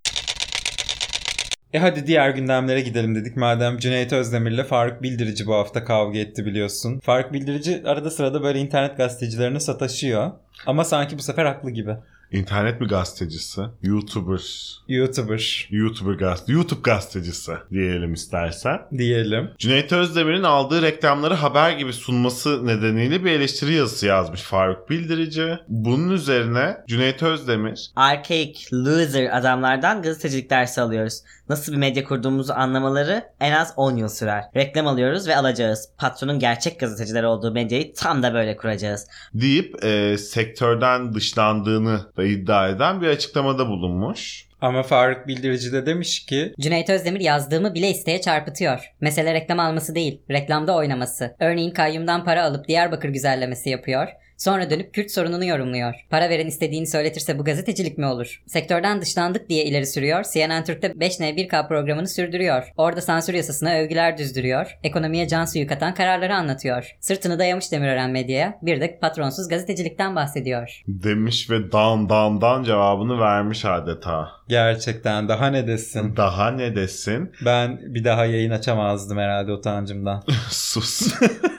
[1.75, 3.37] E hadi diğer gündemlere gidelim dedik.
[3.37, 7.01] Madem Cüneyt Özdemir'le Faruk Bildirici bu hafta kavga etti biliyorsun.
[7.01, 10.31] Faruk Bildirici arada sırada böyle internet gazetecilerine sataşıyor.
[10.67, 11.97] Ama sanki bu sefer haklı gibi.
[12.33, 13.61] İnternet mi gazetecisi?
[13.83, 14.41] YouTuber.
[14.89, 18.79] YouTuber YouTuber gazete, YouTube gazetecisi diyelim istersen.
[18.99, 19.51] diyelim.
[19.59, 25.59] Cüneyt Özdemir'in aldığı reklamları haber gibi sunması nedeniyle bir eleştiri yazısı yazmış Faruk Bildirici.
[25.69, 31.23] Bunun üzerine Cüneyt Özdemir Archaic loser adamlardan gazetecilik dersi alıyoruz.
[31.49, 34.45] Nasıl bir medya kurduğumuzu anlamaları en az 10 yıl sürer.
[34.57, 35.89] Reklam alıyoruz ve alacağız.
[35.99, 39.07] Patronun gerçek gazeteciler olduğu medyayı tam da böyle kuracağız.
[39.35, 44.49] deyip e, sektörden dışlandığını da iddia eden bir açıklamada bulunmuş.
[44.61, 48.93] Ama Faruk Bildirici de demiş ki Cüneyt Özdemir yazdığımı bile isteye çarpıtıyor.
[49.01, 51.37] Mesele reklam alması değil, reklamda oynaması.
[51.41, 54.09] Örneğin kayyumdan para alıp Diyarbakır güzellemesi yapıyor.
[54.37, 55.95] Sonra dönüp Kürt sorununu yorumluyor.
[56.11, 58.43] Para veren istediğini söyletirse bu gazetecilik mi olur?
[58.47, 60.25] Sektörden dışlandık diye ileri sürüyor.
[60.33, 62.65] CNN Türk'te 5N1K programını sürdürüyor.
[62.77, 64.79] Orada sansür yasasına övgüler düzdürüyor.
[64.83, 66.97] Ekonomiye can suyu katan kararları anlatıyor.
[67.01, 68.59] Sırtını dayamış Demirören medyaya.
[68.63, 70.83] Bir de patronsuz gazetecilikten bahsediyor.
[70.89, 74.29] Demiş ve dan dan dan cevabını vermiş adeta.
[74.49, 76.17] gerçekten daha ne desin?
[76.17, 77.33] Daha ne desin?
[77.45, 80.23] Ben bir daha yayın açamazdım herhalde utancımdan.
[80.51, 81.15] Sus.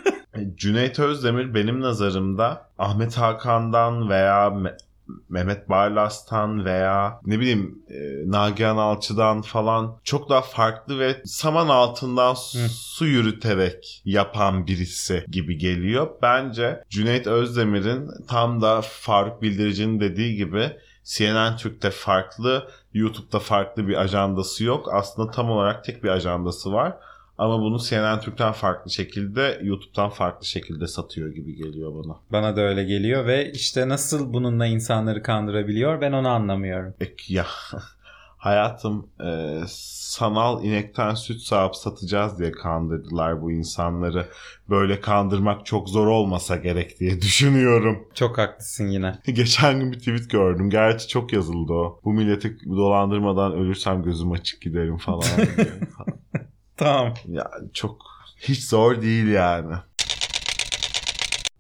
[0.57, 4.77] Cüneyt Özdemir benim nazarımda Ahmet Hakan'dan veya Me-
[5.29, 7.95] Mehmet Barlas'tan veya ne bileyim e,
[8.31, 12.69] Nagihan Alçı'dan falan çok daha farklı ve saman altından su, Hı.
[12.69, 16.07] su yürüterek yapan birisi gibi geliyor.
[16.21, 20.71] Bence Cüneyt Özdemir'in tam da Faruk Bildirici'nin dediği gibi
[21.03, 24.89] CNN Türk'te farklı, YouTube'da farklı bir ajandası yok.
[24.93, 26.93] Aslında tam olarak tek bir ajandası var.
[27.37, 32.15] Ama bunu CNN Türk'ten farklı şekilde, YouTube'dan farklı şekilde satıyor gibi geliyor bana.
[32.31, 36.93] Bana da öyle geliyor ve işte nasıl bununla insanları kandırabiliyor ben onu anlamıyorum.
[36.99, 37.45] Ek ya
[38.37, 44.27] hayatım e, sanal inekten süt sağıp satacağız diye kandırdılar bu insanları.
[44.69, 48.07] Böyle kandırmak çok zor olmasa gerek diye düşünüyorum.
[48.13, 49.19] Çok haklısın yine.
[49.25, 50.69] Geçen gün bir tweet gördüm.
[50.69, 51.99] Gerçi çok yazıldı o.
[52.03, 55.23] Bu milleti dolandırmadan ölürsem gözüm açık giderim falan.
[56.77, 57.13] Tamam.
[57.27, 58.01] Ya çok
[58.37, 59.73] hiç zor değil yani.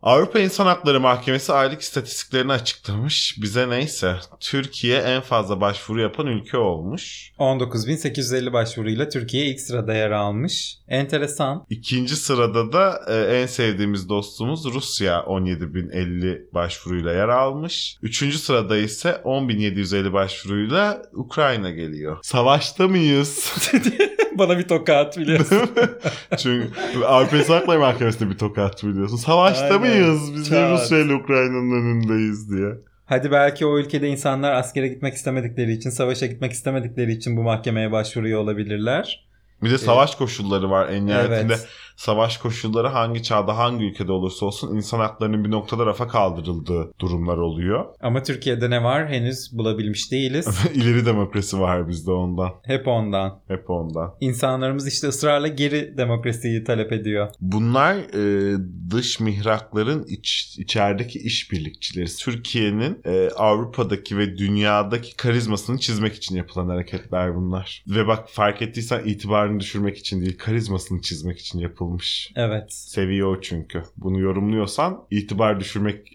[0.05, 3.37] Avrupa İnsan Hakları Mahkemesi aylık istatistiklerini açıklamış.
[3.41, 4.15] Bize neyse.
[4.39, 7.31] Türkiye en fazla başvuru yapan ülke olmuş.
[7.39, 10.77] 19.850 başvuruyla Türkiye ilk sırada yer almış.
[10.87, 11.65] Enteresan.
[11.69, 17.97] İkinci sırada da e, en sevdiğimiz dostumuz Rusya 17.050 başvuruyla yer almış.
[18.01, 22.17] Üçüncü sırada ise 10.750 başvuruyla Ukrayna geliyor.
[22.21, 23.53] Savaşta mıyız?
[24.39, 25.69] Bana bir tokat biliyorsun.
[26.37, 26.69] Çünkü
[27.05, 29.17] Avrupa İnsan Hakları Mahkemesi'nde bir tokat biliyorsun.
[29.17, 29.79] Savaşta Aynen.
[29.79, 30.35] mıyız?
[30.35, 30.71] Biz Çat.
[30.71, 32.69] Rusya ile Ukrayna'nın önündeyiz diye.
[33.05, 37.91] Hadi belki o ülkede insanlar askere gitmek istemedikleri için, savaşa gitmek istemedikleri için bu mahkemeye
[37.91, 39.25] başvuruyor olabilirler.
[39.63, 41.53] Bir de savaş koşulları var en nihayetinde.
[41.53, 41.67] Evet.
[41.95, 47.37] Savaş koşulları hangi çağda hangi ülkede olursa olsun insan haklarının bir noktada rafa kaldırıldığı durumlar
[47.37, 47.85] oluyor.
[48.01, 50.47] Ama Türkiye'de ne var henüz bulabilmiş değiliz.
[50.73, 52.51] İleri demokrasi var bizde ondan.
[52.63, 53.39] Hep ondan.
[53.47, 54.13] Hep ondan.
[54.21, 57.27] İnsanlarımız işte ısrarla geri demokrasiyi talep ediyor.
[57.41, 58.57] Bunlar e,
[58.91, 62.05] dış mihrakların iç, içerideki işbirlikçileri.
[62.05, 67.83] Türkiye'nin e, Avrupa'daki ve dünyadaki karizmasını çizmek için yapılan hareketler bunlar.
[67.87, 72.31] Ve bak fark ettiysen itibarını düşürmek için değil, karizmasını çizmek için yapılmış.
[72.35, 72.73] Evet.
[72.73, 73.83] Seviye o çünkü.
[73.97, 76.13] Bunu yorumluyorsan itibar düşürmek,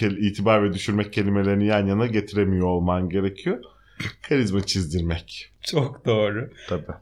[0.00, 3.58] itibar ve düşürmek kelimelerini yan yana getiremiyor olman gerekiyor.
[4.28, 5.50] Karizma çizdirmek.
[5.60, 6.50] Çok doğru.
[6.68, 6.92] Tabii.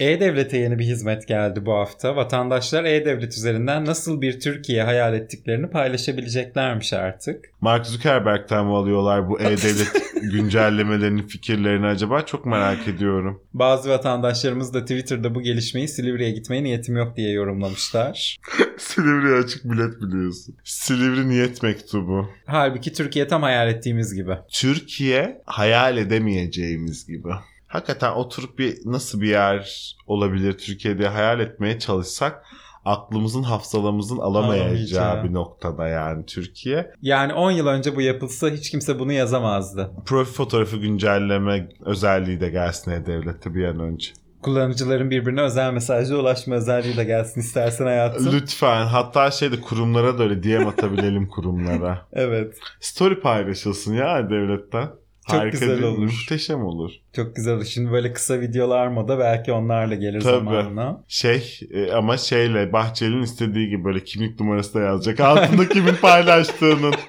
[0.00, 2.16] E-Devlet'e yeni bir hizmet geldi bu hafta.
[2.16, 7.44] Vatandaşlar E-Devlet üzerinden nasıl bir Türkiye hayal ettiklerini paylaşabileceklermiş artık.
[7.60, 9.92] Mark Zuckerberg'ten mi alıyorlar bu e-devlet
[10.32, 12.26] güncellemelerinin fikirlerini acaba?
[12.26, 13.42] Çok merak ediyorum.
[13.54, 18.38] Bazı vatandaşlarımız da Twitter'da bu gelişmeyi Silivri'ye gitmeye niyetim yok diye yorumlamışlar.
[18.78, 20.54] Silivri'ye açık bilet biliyorsun.
[20.64, 22.30] Silivri niyet mektubu.
[22.46, 24.32] Halbuki Türkiye tam hayal ettiğimiz gibi.
[24.52, 27.28] Türkiye hayal edemeyeceğimiz gibi.
[27.68, 32.44] Hakikaten oturup bir nasıl bir yer olabilir Türkiye'de hayal etmeye çalışsak
[32.84, 36.90] aklımızın hafızalamızın alamayacağı bir noktada yani Türkiye.
[37.02, 39.90] Yani 10 yıl önce bu yapılsa hiç kimse bunu yazamazdı.
[40.06, 44.10] Profil fotoğrafı güncelleme özelliği de gelsin e-devlette bir an önce.
[44.42, 48.32] Kullanıcıların birbirine özel mesajla ulaşma özelliği de gelsin istersen hayatım.
[48.32, 52.06] Lütfen hatta şeyde kurumlara da öyle DM atabilelim kurumlara.
[52.12, 52.54] evet.
[52.80, 54.88] Story paylaşılsın ya devletten.
[55.30, 55.98] Çok Harika güzel olur.
[55.98, 56.92] Muhteşem olur.
[57.16, 57.64] Çok güzel.
[57.64, 60.44] Şimdi böyle kısa videolar moda belki onlarla gelir Tabii.
[60.44, 61.04] zamanla.
[61.08, 65.20] Şey e, ama şeyle Bahçeli'nin istediği gibi böyle kimlik numarası da yazacak.
[65.20, 66.94] Altında kimin paylaştığının.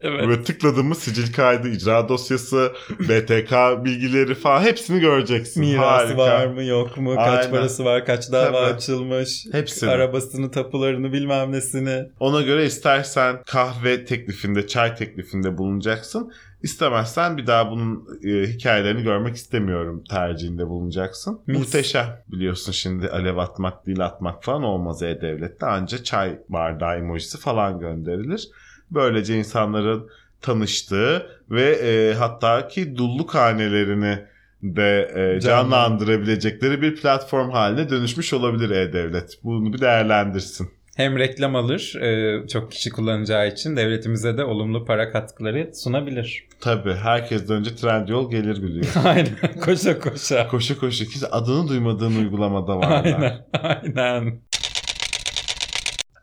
[0.00, 0.28] Evet.
[0.28, 5.64] Böyle tıkladığımı sicil kaydı, icra dosyası, BTK bilgileri falan hepsini göreceksin.
[5.64, 6.16] Mirası Harika.
[6.16, 7.14] var mı yok mu?
[7.14, 7.50] Kaç Aynen.
[7.50, 8.04] parası var?
[8.06, 8.74] Kaç dava Tabii.
[8.74, 9.46] açılmış?
[9.52, 9.90] Hepsini.
[9.90, 12.04] Arabasını, tapularını bilmem nesini.
[12.20, 16.32] Ona göre istersen kahve teklifinde, çay teklifinde bulunacaksın.
[16.62, 21.40] İstemezsen bir daha bunun e, hikayelerini görmek istemiyorum tercihinde bulunacaksın.
[21.46, 21.58] Mis.
[21.58, 22.06] Muhteşem.
[22.28, 25.66] Biliyorsun şimdi alev atmak, dil atmak falan olmaz e-devlette.
[25.66, 28.48] Anca çay bardağı emojisi falan gönderilir.
[28.90, 30.08] Böylece insanların
[30.40, 34.18] tanıştığı ve e, hatta ki dulluk hanelerini
[34.62, 39.38] de e, canlandırabilecekleri bir platform haline dönüşmüş olabilir e-devlet.
[39.44, 40.70] Bunu bir değerlendirsin.
[40.96, 46.44] Hem reklam alır e, çok kişi kullanacağı için devletimize de olumlu para katkıları sunabilir.
[46.60, 48.86] Tabii herkesten önce Trendyol gelir biliyor.
[49.04, 50.48] Aynen koşa koşa.
[50.48, 53.04] koşu koşu ki adını duymadığın uygulamada var.
[53.04, 54.40] Aynen aynen.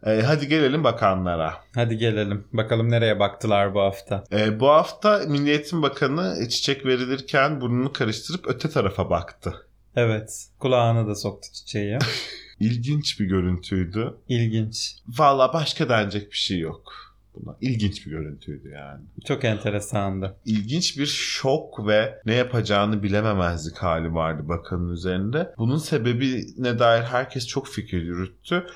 [0.06, 1.54] Ee, hadi gelelim bakanlara.
[1.76, 2.48] Hadi gelelim.
[2.54, 4.24] Bakalım nereye baktılar bu hafta.
[4.32, 9.68] Ee, bu hafta Milli Eğitim Bakanı çiçek verilirken burnunu karıştırıp öte tarafa baktı.
[9.96, 10.48] Evet.
[10.60, 12.00] Kulağına da soktu çiçeği.
[12.60, 14.14] İlginç bir görüntüydü.
[14.28, 14.96] İlginç.
[15.08, 17.13] Valla başka denecek bir şey yok.
[17.36, 17.56] Buna.
[17.62, 19.02] İlginç bir görüntüydü yani.
[19.26, 20.36] Çok enteresandı.
[20.46, 25.54] İlginç bir şok ve ne yapacağını bilememezlik hali vardı bakanın üzerinde.
[25.58, 28.68] Bunun sebebine dair herkes çok fikir yürüttü.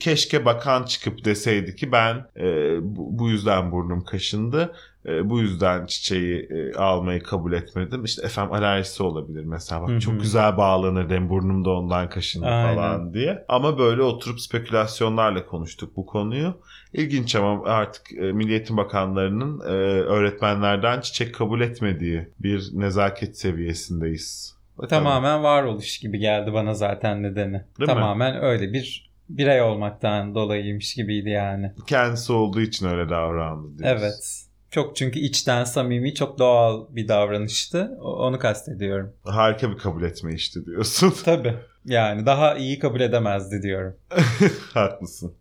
[0.00, 2.76] Keşke bakan çıkıp deseydi ki ben e,
[3.18, 4.74] bu yüzden burnum kaşındı.
[5.06, 8.04] E, bu yüzden çiçeği e, almayı kabul etmedim.
[8.04, 9.82] İşte efendim alerjisi olabilir mesela.
[9.82, 10.00] Bak Hı hı.
[10.00, 12.74] çok güzel bağlanır hem burnum da ondan kaşındı Aynen.
[12.74, 13.44] falan diye.
[13.48, 16.54] Ama böyle oturup spekülasyonlarla konuştuk bu konuyu.
[16.92, 19.72] İlginç ama artık e, Milli Eğitim Bakanlarının e,
[20.02, 24.58] öğretmenlerden çiçek kabul etmediği bir nezaket seviyesindeyiz.
[24.78, 25.04] Bakalım.
[25.04, 27.52] Tamamen varoluş gibi geldi bana zaten nedeni.
[27.52, 27.64] mi?
[27.86, 31.72] Tamamen öyle bir birey olmaktan dolayıymış gibiydi yani.
[31.86, 33.98] Kendisi olduğu için öyle davrandı diyorsun.
[34.04, 34.47] Evet.
[34.70, 37.90] Çok çünkü içten samimi, çok doğal bir davranıştı.
[38.00, 39.12] Onu kastediyorum.
[39.24, 41.14] Harika bir kabul etme işte diyorsun.
[41.24, 41.54] Tabii.
[41.84, 43.96] Yani daha iyi kabul edemezdi diyorum.
[44.74, 45.32] Haklısın.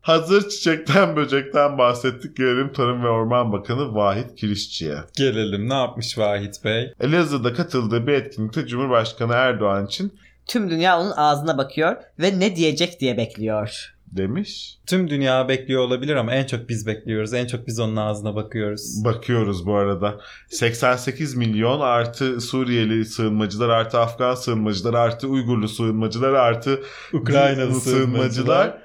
[0.00, 2.36] Hazır çiçekten böcekten bahsettik.
[2.36, 4.96] Gelelim Tarım ve Orman Bakanı Vahit Kirişçi'ye.
[5.16, 6.92] Gelelim ne yapmış Vahit Bey?
[7.00, 10.12] Elazığ'da katıldığı bir etkinlikte Cumhurbaşkanı Erdoğan için
[10.46, 13.97] Tüm dünya onun ağzına bakıyor ve ne diyecek diye bekliyor.
[14.12, 14.78] Demiş.
[14.86, 17.34] Tüm dünya bekliyor olabilir ama en çok biz bekliyoruz.
[17.34, 19.04] En çok biz onun ağzına bakıyoruz.
[19.04, 20.20] Bakıyoruz bu arada.
[20.48, 26.80] 88 milyon artı Suriyeli sığınmacılar artı Afgan sığınmacılar artı Uygurlu sığınmacılar artı
[27.12, 27.80] Ukraynalı Sığınmacılar.
[27.80, 28.78] sığınmacılar.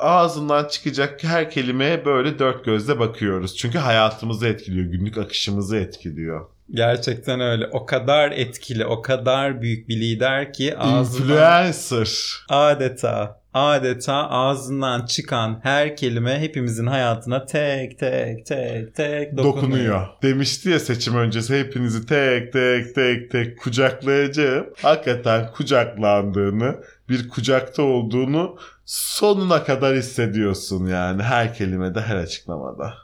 [0.00, 3.56] ağzından çıkacak her kelimeye böyle dört gözle bakıyoruz.
[3.56, 6.46] Çünkü hayatımızı etkiliyor, günlük akışımızı etkiliyor.
[6.70, 7.66] Gerçekten öyle.
[7.72, 11.28] O kadar etkili, o kadar büyük bir lider ki ağzından
[11.66, 12.44] Influencer.
[12.48, 19.56] adeta adeta ağzından çıkan her kelime hepimizin hayatına tek tek tek tek dokunuyor.
[19.56, 20.06] dokunuyor.
[20.22, 24.66] Demişti ya seçim öncesi hepinizi tek tek tek tek kucaklayacağım.
[24.82, 26.76] Hakikaten kucaklandığını,
[27.08, 32.94] bir kucakta olduğunu sonuna kadar hissediyorsun yani her kelimede, her açıklamada.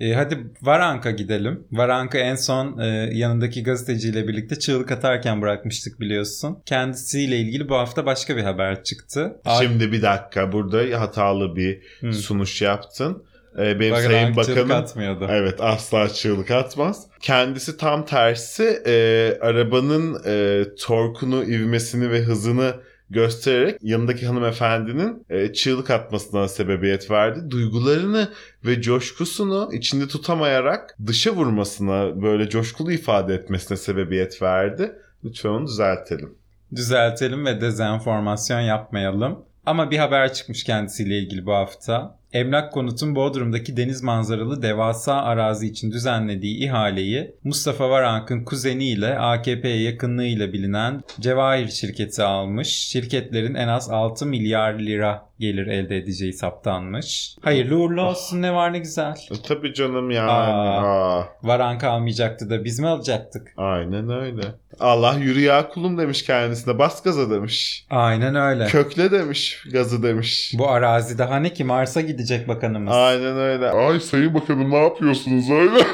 [0.00, 1.64] E, hadi Varank'a gidelim.
[1.72, 6.58] Varank'ı en son e, yanındaki gazeteciyle birlikte çığlık atarken bırakmıştık biliyorsun.
[6.66, 9.40] Kendisiyle ilgili bu hafta başka bir haber çıktı.
[9.60, 12.12] Şimdi bir dakika burada hatalı bir Hı.
[12.12, 13.24] sunuş yaptın.
[13.58, 15.26] Ee, benim Varank sayın bakanım atmıyordu.
[15.30, 17.06] Evet asla çığlık atmaz.
[17.20, 22.74] Kendisi tam tersi e, arabanın e, torkunu, ivmesini ve hızını
[23.10, 27.50] göstererek yanındaki hanımefendinin e, çığlık atmasına sebebiyet verdi.
[27.50, 28.28] Duygularını
[28.64, 34.92] ve coşkusunu içinde tutamayarak dışa vurmasına böyle coşkulu ifade etmesine sebebiyet verdi.
[35.24, 36.34] Lütfen onu düzeltelim.
[36.76, 39.38] Düzeltelim ve dezenformasyon yapmayalım.
[39.66, 42.19] Ama bir haber çıkmış kendisiyle ilgili bu hafta.
[42.32, 50.52] Emlak Konut'un Bodrum'daki deniz manzaralı devasa arazi için düzenlediği ihaleyi Mustafa Varank'ın kuzeniyle AKP'ye yakınlığıyla
[50.52, 52.68] bilinen Cevahir şirketi almış.
[52.68, 57.36] Şirketlerin en az 6 milyar lira gelir elde edeceği saptanmış.
[57.40, 59.14] Hayırlı uğurlu olsun ne var ne güzel.
[59.30, 60.30] E, tabii canım yani.
[60.30, 61.18] Aa.
[61.20, 63.52] Aa, Varank almayacaktı da biz mi alacaktık?
[63.56, 64.42] aynen öyle.
[64.80, 66.78] Allah yürü ya kulum demiş kendisine.
[66.78, 67.86] Bas gaza demiş.
[67.90, 68.66] Aynen öyle.
[68.66, 69.64] Kökle demiş.
[69.72, 70.52] Gazı demiş.
[70.58, 72.94] Bu arazi daha ne ki Mars'a gidecek bakanımız.
[72.94, 73.70] Aynen öyle.
[73.70, 75.78] Ay sayın bakanım ne yapıyorsunuz öyle?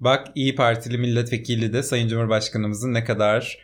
[0.00, 3.58] Bak İyi Partili milletvekili de Sayın Cumhurbaşkanımızın ne kadar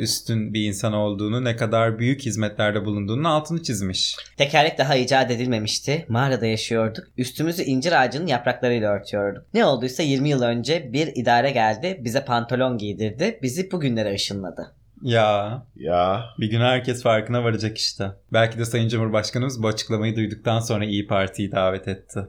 [0.00, 4.16] üstün bir insan olduğunu, ne kadar büyük hizmetlerde bulunduğunun altını çizmiş.
[4.36, 6.06] Tekerlek daha icat edilmemişti.
[6.08, 7.04] Mağarada yaşıyorduk.
[7.16, 9.44] Üstümüzü incir ağacının yapraklarıyla örtüyorduk.
[9.54, 12.00] Ne olduysa 20 yıl önce bir idare geldi.
[12.04, 13.38] Bize pantolon giydirdi.
[13.42, 14.74] Bizi bugünlere ışınladı.
[15.02, 18.04] Ya ya bir gün herkes farkına varacak işte.
[18.32, 22.20] Belki de Sayın Cumhurbaşkanımız bu açıklamayı duyduktan sonra İyi Parti'yi davet etti.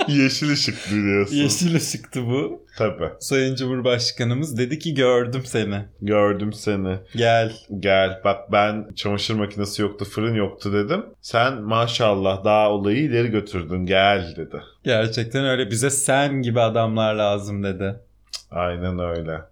[0.08, 1.36] yeşil ışık biliyorsun.
[1.36, 2.64] Yeşil ışıktı bu.
[2.78, 3.08] Tabii.
[3.20, 5.84] Sayın Cumhurbaşkanımız dedi ki gördüm seni.
[6.02, 6.96] Gördüm seni.
[7.16, 7.52] Gel.
[7.80, 11.04] Gel bak ben çamaşır makinesi yoktu fırın yoktu dedim.
[11.22, 14.56] Sen maşallah daha olayı ileri götürdün gel dedi.
[14.84, 17.96] Gerçekten öyle bize sen gibi adamlar lazım dedi.
[18.50, 19.49] Aynen öyle.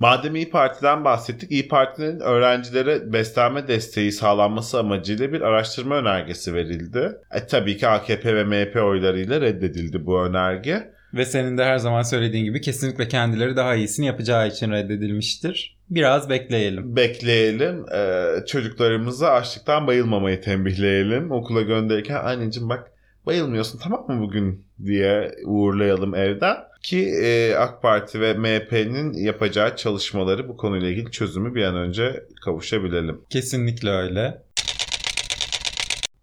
[0.00, 7.12] Madem İyi Parti'den bahsettik, İyi Parti'nin öğrencilere beslenme desteği sağlanması amacıyla bir araştırma önergesi verildi.
[7.34, 10.94] E tabii ki AKP ve MHP oylarıyla reddedildi bu önerge.
[11.14, 15.76] Ve senin de her zaman söylediğin gibi kesinlikle kendileri daha iyisini yapacağı için reddedilmiştir.
[15.90, 16.96] Biraz bekleyelim.
[16.96, 17.84] Bekleyelim.
[17.94, 21.30] Ee, çocuklarımızı açlıktan bayılmamayı tembihleyelim.
[21.30, 22.90] Okula gönderirken anneciğim bak
[23.26, 26.56] bayılmıyorsun tamam mı bugün diye uğurlayalım evden.
[26.82, 32.24] Ki e, AK Parti ve MHP'nin yapacağı çalışmaları bu konuyla ilgili çözümü bir an önce
[32.44, 33.20] kavuşabilelim.
[33.30, 34.42] Kesinlikle öyle.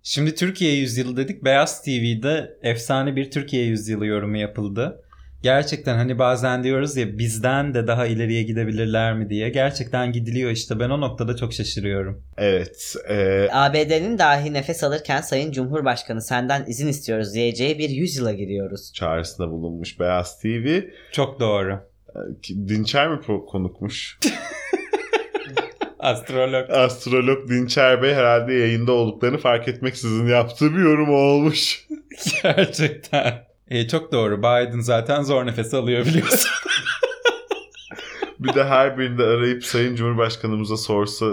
[0.04, 1.44] Şimdi Türkiye yüzyılı dedik.
[1.44, 5.02] Beyaz TV'de efsane bir Türkiye yüzyılı yorumu yapıldı.
[5.44, 9.50] Gerçekten hani bazen diyoruz ya bizden de daha ileriye gidebilirler mi diye.
[9.50, 10.80] Gerçekten gidiliyor işte.
[10.80, 12.24] Ben o noktada çok şaşırıyorum.
[12.38, 12.96] Evet.
[13.10, 18.94] e, ABD'nin dahi nefes alırken Sayın Cumhurbaşkanı senden izin istiyoruz diyeceği bir yüzyıla giriyoruz.
[18.94, 20.80] çağrısında bulunmuş Beyaz TV.
[21.12, 21.80] Çok doğru.
[22.42, 24.20] Ki- Dinçer mi konukmuş?
[26.00, 26.70] Astrolog.
[26.70, 31.88] Astrolog Dinçer Bey herhalde yayında olduklarını fark etmeksizin yaptığı bir yorum olmuş.
[32.44, 33.51] Gerçekten.
[33.72, 34.38] E, çok doğru.
[34.40, 36.50] Biden zaten zor nefes alıyor biliyorsun.
[38.40, 41.26] Bir de her birinde arayıp Sayın Cumhurbaşkanımıza sorsa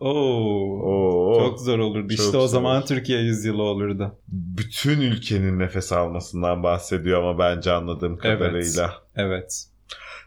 [0.00, 0.80] Oo.
[0.82, 2.08] Oo, Çok zor olurdu.
[2.16, 4.18] Çok işte o zaman Türkiye yüzyılı olurdu.
[4.28, 8.38] bütün ülkenin nefes almasından bahsediyor ama bence anladığım Evet.
[8.38, 8.94] kadarıyla.
[9.16, 9.64] Evet.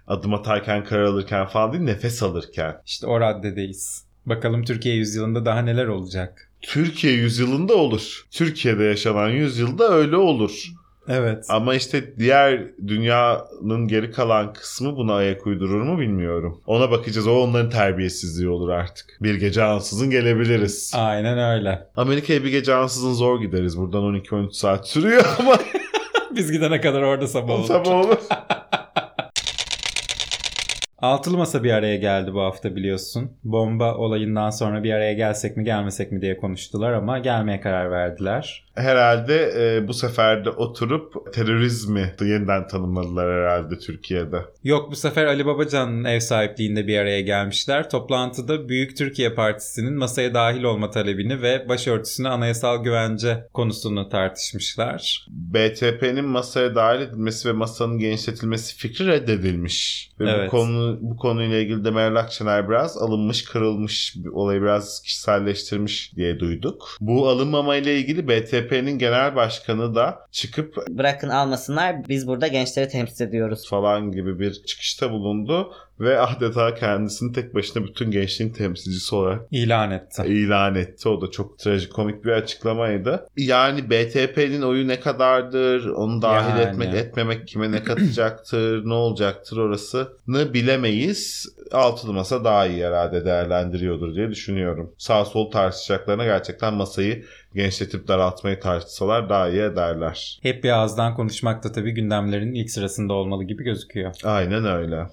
[0.07, 2.81] Adım atarken, karar alırken falan değil, nefes alırken.
[2.85, 4.05] İşte o raddedeyiz.
[4.25, 6.51] Bakalım Türkiye yüzyılında daha neler olacak.
[6.61, 8.25] Türkiye yüzyılında olur.
[8.31, 10.65] Türkiye'de yaşanan yüzyılda öyle olur.
[11.09, 11.45] Evet.
[11.49, 16.61] Ama işte diğer dünyanın geri kalan kısmı buna ayak uydurur mu bilmiyorum.
[16.67, 17.27] Ona bakacağız.
[17.27, 19.05] O onların terbiyesizliği olur artık.
[19.21, 20.91] Bir gece ansızın gelebiliriz.
[20.95, 21.87] Aynen öyle.
[21.95, 23.77] Amerika'ya bir gece ansızın zor gideriz.
[23.77, 25.55] Buradan 12-13 saat sürüyor ama
[26.35, 27.65] Biz gidene kadar orada sabah olur.
[27.65, 28.17] sabah olur.
[31.05, 33.31] Altılı Masa bir araya geldi bu hafta biliyorsun.
[33.43, 38.65] Bomba olayından sonra bir araya gelsek mi gelmesek mi diye konuştular ama gelmeye karar verdiler.
[38.75, 44.37] Herhalde e, bu sefer de oturup terörizmi yeniden tanımladılar herhalde Türkiye'de.
[44.63, 47.89] Yok bu sefer Ali Babacan'ın ev sahipliğinde bir araya gelmişler.
[47.89, 55.27] Toplantıda Büyük Türkiye Partisi'nin masaya dahil olma talebini ve başörtüsüne anayasal güvence konusunu tartışmışlar.
[55.29, 60.09] BTP'nin masaya dahil edilmesi ve masanın genişletilmesi fikri reddedilmiş.
[60.19, 60.47] Ve Evet.
[60.47, 66.39] bu konu bu konuyla ilgili de Meral Akşener biraz alınmış, kırılmış, olayı biraz kişiselleştirmiş diye
[66.39, 66.97] duyduk.
[66.99, 73.25] Bu alınmama ile ilgili BTP'nin genel başkanı da çıkıp Bırakın almasınlar biz burada gençleri temsil
[73.25, 73.69] ediyoruz.
[73.69, 79.91] falan gibi bir çıkışta bulundu ve adeta kendisini tek başına bütün gençliğin temsilcisi olarak İlan
[79.91, 80.23] etti.
[80.25, 81.09] ilan etti.
[81.09, 83.27] O da çok trajikomik bir açıklamaydı.
[83.37, 86.69] Yani BTP'nin oyu ne kadardır, onu dahil Yani.
[86.69, 91.45] etmek etmemek kime ne katacaktır, ne olacaktır orasını bilemeyiz.
[91.71, 94.91] Altılı masa daha iyi herhalde değerlendiriyordur diye düşünüyorum.
[94.97, 97.25] Sağ sol tartışacaklarına gerçekten masayı
[97.55, 100.39] genişletip daraltmayı tartışsalar daha iyi ederler.
[100.41, 104.13] Hep bir ağızdan konuşmak da tabii gündemlerin ilk sırasında olmalı gibi gözüküyor.
[104.23, 105.07] Aynen öyle.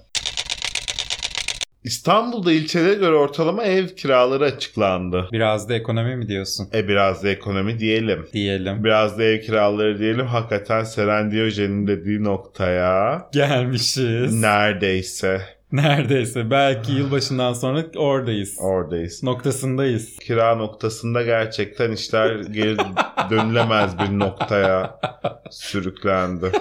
[1.83, 5.27] İstanbul'da ilçelere göre ortalama ev kiraları açıklandı.
[5.31, 6.67] Biraz da ekonomi mi diyorsun?
[6.73, 8.27] E biraz da ekonomi diyelim.
[8.33, 8.83] Diyelim.
[8.83, 10.25] Biraz da ev kiraları diyelim.
[10.25, 14.41] Hakikaten Seren Diyojen'in dediği noktaya Gelmişiz.
[14.41, 16.51] neredeyse Neredeyse.
[16.51, 18.57] Belki yılbaşından sonra oradayız.
[18.59, 19.23] oradayız.
[19.23, 20.17] Noktasındayız.
[20.19, 22.77] Kira noktasında gerçekten işler geri
[23.29, 24.99] dönülemez bir noktaya
[25.51, 26.51] sürüklendi.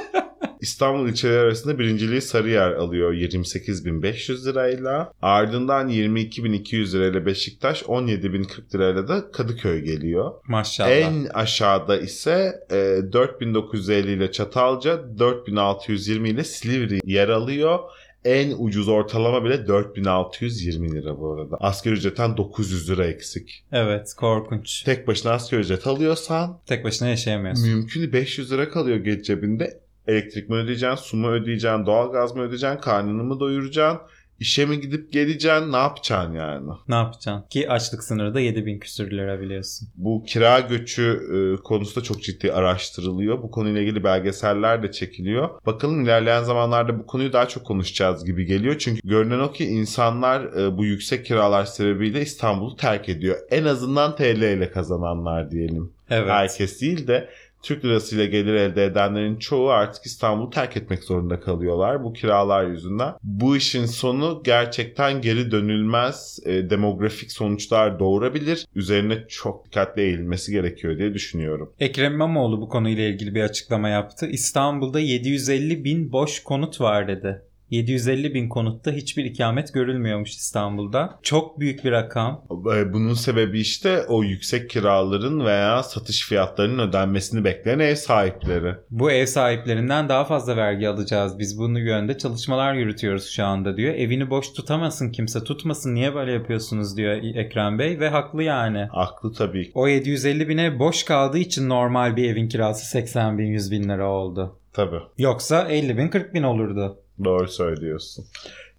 [0.62, 5.12] İstanbul ilçeleri arasında birinciliği Sarıyer alıyor 28.500 lirayla.
[5.22, 10.32] Ardından 22.200 lirayla Beşiktaş, 17.040 lirayla da Kadıköy geliyor.
[10.48, 10.90] Maşallah.
[10.90, 17.78] En aşağıda ise e, 4950 ile Çatalca, 4620 ile Silivri yer alıyor.
[18.24, 21.56] En ucuz ortalama bile 4620 lira bu arada.
[21.60, 23.64] Asgari ücretten 900 lira eksik.
[23.72, 24.82] Evet korkunç.
[24.82, 27.68] Tek başına asgari ücret alıyorsan Tek başına yaşayamıyorsun.
[27.68, 29.81] mümkün 500 lira kalıyor geç cebinde.
[30.06, 34.00] Elektrik mi ödeyeceksin, su mu ödeyeceksin, doğalgaz mı ödeyeceksin, karnını mı doyuracaksın,
[34.42, 36.70] işe mi gidip geleceksin, ne yapacaksın yani?
[36.88, 37.44] Ne yapacaksın?
[37.50, 39.88] Ki açlık sınırı da 7000 küsür lira biliyorsun.
[39.96, 43.42] Bu kira göçü e, konusu da çok ciddi araştırılıyor.
[43.42, 45.48] Bu konuyla ilgili belgeseller de çekiliyor.
[45.66, 48.78] Bakalım ilerleyen zamanlarda bu konuyu daha çok konuşacağız gibi geliyor.
[48.78, 53.36] Çünkü görünen o ki insanlar e, bu yüksek kiralar sebebiyle İstanbul'u terk ediyor.
[53.50, 55.92] En azından TL ile kazananlar diyelim.
[56.10, 56.28] Evet.
[56.30, 57.28] Herkes değil de
[57.62, 63.14] Türk lirasıyla gelir elde edenlerin çoğu artık İstanbul'u terk etmek zorunda kalıyorlar bu kiralar yüzünden.
[63.22, 68.66] Bu işin sonu gerçekten geri dönülmez e, demografik sonuçlar doğurabilir.
[68.74, 71.72] Üzerine çok dikkatli eğilmesi gerekiyor diye düşünüyorum.
[71.80, 74.26] Ekrem İmamoğlu bu konuyla ilgili bir açıklama yaptı.
[74.26, 77.42] İstanbul'da 750 bin boş konut var dedi.
[77.72, 81.18] 750 bin konutta hiçbir ikamet görülmüyormuş İstanbul'da.
[81.22, 82.44] Çok büyük bir rakam.
[82.92, 88.74] Bunun sebebi işte o yüksek kiraların veya satış fiyatlarının ödenmesini bekleyen ev sahipleri.
[88.90, 91.38] Bu ev sahiplerinden daha fazla vergi alacağız.
[91.38, 93.94] Biz bunu yönde çalışmalar yürütüyoruz şu anda diyor.
[93.94, 98.88] Evini boş tutamasın kimse tutmasın niye böyle yapıyorsunuz diyor Ekrem Bey ve haklı yani.
[98.92, 99.70] Haklı tabii.
[99.74, 103.88] O 750 bin ev boş kaldığı için normal bir evin kirası 80 bin 100 bin
[103.88, 104.58] lira oldu.
[104.72, 105.00] Tabii.
[105.18, 107.01] Yoksa 50 bin 40 bin olurdu.
[107.24, 108.24] Doğru söylüyorsun.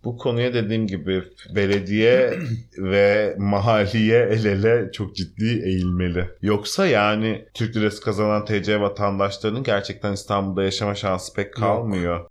[0.04, 1.24] Bu konuya dediğim gibi
[1.56, 2.34] belediye
[2.78, 6.30] ve mahaliye el ele çok ciddi eğilmeli.
[6.42, 12.26] Yoksa yani Türk lirası kazanan TC vatandaşlarının gerçekten İstanbul'da yaşama şansı pek kalmıyor.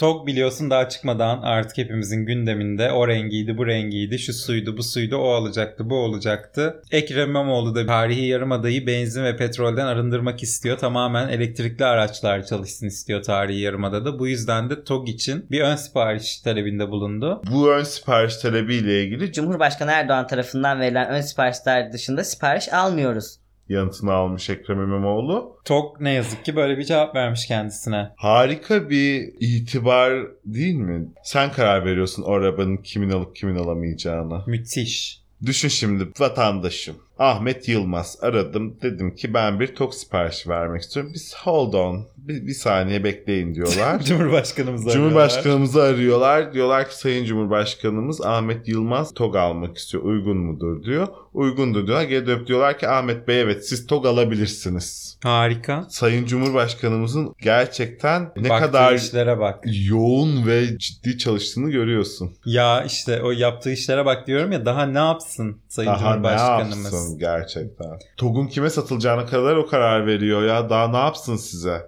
[0.00, 5.16] TOG biliyorsun daha çıkmadan artık hepimizin gündeminde o rengiydi bu rengiydi şu suydu bu suydu
[5.16, 6.82] o olacaktı bu olacaktı.
[6.90, 10.78] Ekrem İmamoğlu da tarihi yarımadayı benzin ve petrolden arındırmak istiyor.
[10.78, 14.18] Tamamen elektrikli araçlar çalışsın istiyor tarihi yarımadada.
[14.18, 17.42] Bu yüzden de TOG için bir ön sipariş talebinde bulundu.
[17.52, 23.39] Bu ön sipariş talebiyle ilgili Cumhurbaşkanı Erdoğan tarafından verilen ön siparişler dışında sipariş almıyoruz.
[23.70, 25.56] Yanıtını almış Ekrem İmamoğlu.
[25.64, 28.10] TOG ne yazık ki böyle bir cevap vermiş kendisine.
[28.16, 30.12] Harika bir itibar
[30.44, 31.08] değil mi?
[31.24, 34.44] Sen karar veriyorsun o arabanın kimin alıp kimin alamayacağına.
[34.46, 35.20] Müthiş.
[35.46, 36.96] Düşün şimdi vatandaşım.
[37.20, 38.76] Ahmet Yılmaz aradım.
[38.82, 41.12] Dedim ki ben bir tok siparişi vermek istiyorum.
[41.14, 42.06] Biz hold on.
[42.16, 44.00] Bir, bir saniye bekleyin diyorlar.
[44.04, 45.10] Cumhurbaşkanımız arıyorlar.
[45.10, 46.52] Cumhurbaşkanımızı arıyorlar.
[46.54, 50.04] Diyorlar ki Sayın Cumhurbaşkanımız Ahmet Yılmaz TOG almak istiyor.
[50.04, 51.08] Uygun mudur diyor.
[51.34, 52.04] Uygundur diyorlar.
[52.04, 55.18] Geri dönüp diyorlar ki Ahmet Bey evet siz TOG alabilirsiniz.
[55.22, 55.86] Harika.
[55.88, 59.64] Sayın Cumhurbaşkanımızın gerçekten ne Baktığı kadar işlere bak.
[59.66, 62.30] yoğun ve ciddi çalıştığını görüyorsun.
[62.44, 67.09] Ya işte o yaptığı işlere bak diyorum ya daha ne yapsın Sayın Daha ne Cumhurbaşkanımız.
[67.10, 67.98] Yapsın gerçekten.
[68.16, 70.70] TOG'un kime satılacağına kadar o karar veriyor ya.
[70.70, 71.86] Daha ne yapsın size?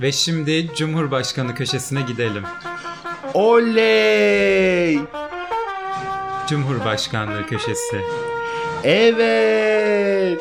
[0.00, 2.42] Ve şimdi Cumhurbaşkanı köşesine gidelim.
[3.34, 4.98] Oley!
[6.48, 8.00] Cumhurbaşkanlığı köşesi.
[8.84, 10.40] Evet!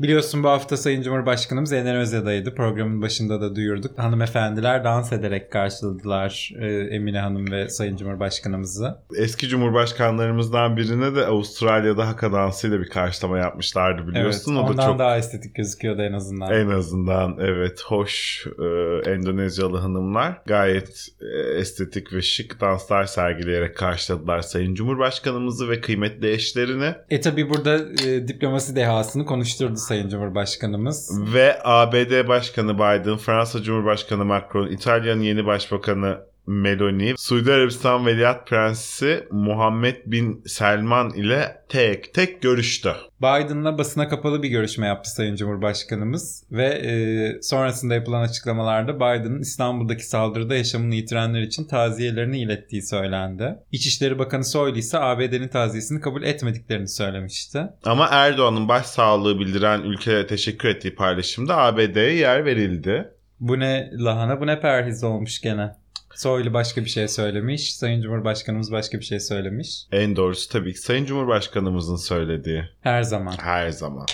[0.00, 2.54] Biliyorsun bu hafta Sayın Cumhurbaşkanımız Ener Özdağ'ydı.
[2.54, 3.98] Programın başında da duyurduk.
[3.98, 8.98] Hanımefendiler dans ederek karşıladılar e, Emine Hanım ve Sayın Cumhurbaşkanımızı.
[9.16, 14.52] Eski cumhurbaşkanlarımızdan birine de Avustralya'da haka dansıyla bir karşılama yapmışlardı biliyorsun.
[14.52, 16.52] evet, o ondan da çok daha estetik gözüküyordu en azından.
[16.52, 24.40] en azından evet hoş e, Endonezyalı hanımlar gayet e, estetik ve şık danslar sergileyerek karşıladılar
[24.40, 26.94] Sayın Cumhurbaşkanımızı ve kıymetli eşlerini.
[27.10, 31.32] E tabi burada e, diplomasi dehasını konuşturdu Sayın Cumhurbaşkanımız.
[31.34, 36.18] Ve ABD Başkanı Biden, Fransa Cumhurbaşkanı Macron, İtalya'nın yeni başbakanı
[36.48, 42.92] Meloni, Suudi Arabistan Veliaht Prensi Muhammed Bin Selman ile tek tek görüştü.
[43.20, 50.06] Biden'la basına kapalı bir görüşme yaptı Sayın Cumhurbaşkanımız ve e, sonrasında yapılan açıklamalarda Biden'ın İstanbul'daki
[50.06, 53.58] saldırıda yaşamını yitirenler için taziyelerini ilettiği söylendi.
[53.72, 57.62] İçişleri Bakanı Soylu ise ABD'nin taziyesini kabul etmediklerini söylemişti.
[57.84, 63.08] Ama Erdoğan'ın başsağlığı bildiren ülkelere teşekkür ettiği paylaşımda ABD'ye yer verildi.
[63.40, 65.72] Bu ne lahana bu ne perhiz olmuş gene.
[66.18, 67.74] Soylu başka bir şey söylemiş.
[67.74, 69.86] Sayın Cumhurbaşkanımız başka bir şey söylemiş.
[69.92, 72.64] En doğrusu tabii ki Sayın Cumhurbaşkanımızın söylediği.
[72.80, 73.34] Her zaman.
[73.38, 74.06] Her zaman.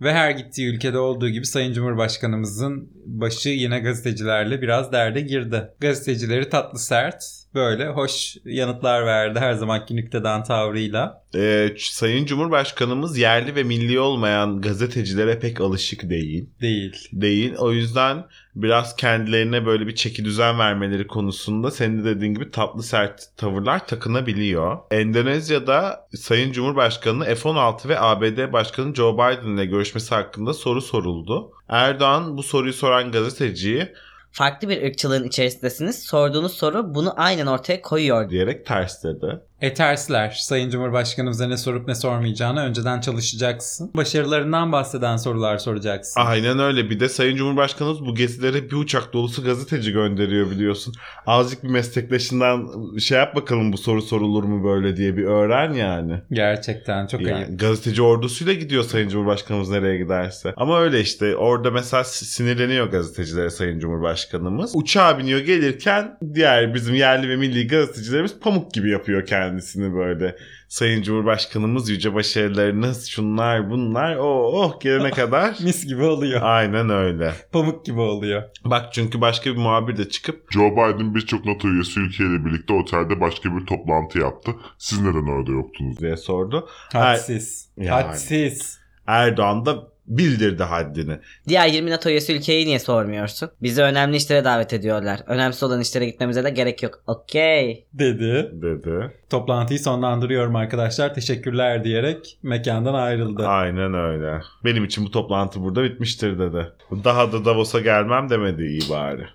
[0.00, 5.68] Ve her gittiği ülkede olduğu gibi Sayın Cumhurbaşkanımızın başı yine gazetecilerle biraz derde girdi.
[5.80, 7.24] Gazetecileri tatlı sert,
[7.54, 11.24] böyle hoş yanıtlar verdi her zamanki nükteden tavrıyla.
[11.36, 16.46] Ee, Sayın Cumhurbaşkanımız yerli ve milli olmayan gazetecilere pek alışık değil.
[16.60, 17.08] Değil.
[17.12, 17.54] Değil.
[17.58, 18.24] O yüzden
[18.54, 23.86] biraz kendilerine böyle bir çeki düzen vermeleri konusunda senin de dediğin gibi tatlı sert tavırlar
[23.86, 24.78] takınabiliyor.
[24.90, 31.52] Endonezya'da Sayın Cumhurbaşkanı F-16 ve ABD Başkanı Joe Biden ile görüşmesi hakkında soru soruldu.
[31.68, 33.88] Erdoğan bu soruyu soran gazeteciyi
[34.34, 36.02] Farklı bir ırkçılığın içerisindesiniz.
[36.02, 38.30] Sorduğunuz soru bunu aynen ortaya koyuyor.
[38.30, 39.26] diyerek tersledi.
[39.26, 40.30] E tersler.
[40.30, 43.90] Sayın Cumhurbaşkanımıza ne sorup ne sormayacağını önceden çalışacaksın.
[43.96, 46.20] Başarılarından bahseden sorular soracaksın.
[46.20, 46.90] Aynen öyle.
[46.90, 50.94] Bir de Sayın Cumhurbaşkanımız bu gezilere bir uçak dolusu gazeteci gönderiyor biliyorsun.
[51.26, 52.66] Azıcık bir meslektaşından
[52.98, 56.20] şey yap bakalım bu soru sorulur mu böyle diye bir öğren yani.
[56.32, 57.60] Gerçekten çok Yani ayıp.
[57.60, 60.54] gazeteci ordusuyla gidiyor Sayın Cumhurbaşkanımız nereye giderse.
[60.56, 64.72] Ama öyle işte orada mesela sinirleniyor gazetecilere Sayın Cumhurbaşkanımız.
[64.74, 70.36] Uçağa biniyor gelirken diğer bizim yerli ve milli gazetecilerimiz pamuk gibi yapıyor kendisini böyle.
[70.68, 75.56] Sayın Cumhurbaşkanımız yüce başarılarınız şunlar bunlar oh oh gelene kadar.
[75.64, 76.40] Mis gibi oluyor.
[76.42, 77.32] Aynen öyle.
[77.52, 78.42] Pamuk gibi oluyor.
[78.64, 83.20] Bak çünkü başka bir muhabir de çıkıp Joe Biden birçok NATO üyesi ülkeyle birlikte otelde
[83.20, 84.50] başka bir toplantı yaptı.
[84.78, 85.98] Siz neden orada yoktunuz?
[86.00, 86.68] diye sordu.
[86.92, 87.68] Hadsiz.
[87.76, 87.90] Yani.
[87.90, 88.78] Hadsiz.
[89.06, 91.18] Erdoğan da bildirdi haddini.
[91.48, 93.50] Diğer 20 NATO üyesi ülkeyi niye sormuyorsun?
[93.62, 95.20] Bizi önemli işlere davet ediyorlar.
[95.26, 97.02] Önemsiz olan işlere gitmemize de gerek yok.
[97.06, 97.86] Okey.
[97.92, 98.50] Dedi.
[98.52, 99.14] Dedi.
[99.30, 101.14] Toplantıyı sonlandırıyorum arkadaşlar.
[101.14, 103.46] Teşekkürler diyerek mekandan ayrıldı.
[103.46, 104.40] Aynen öyle.
[104.64, 106.72] Benim için bu toplantı burada bitmiştir dedi.
[107.04, 109.26] Daha da Davos'a gelmem demedi iyi bari.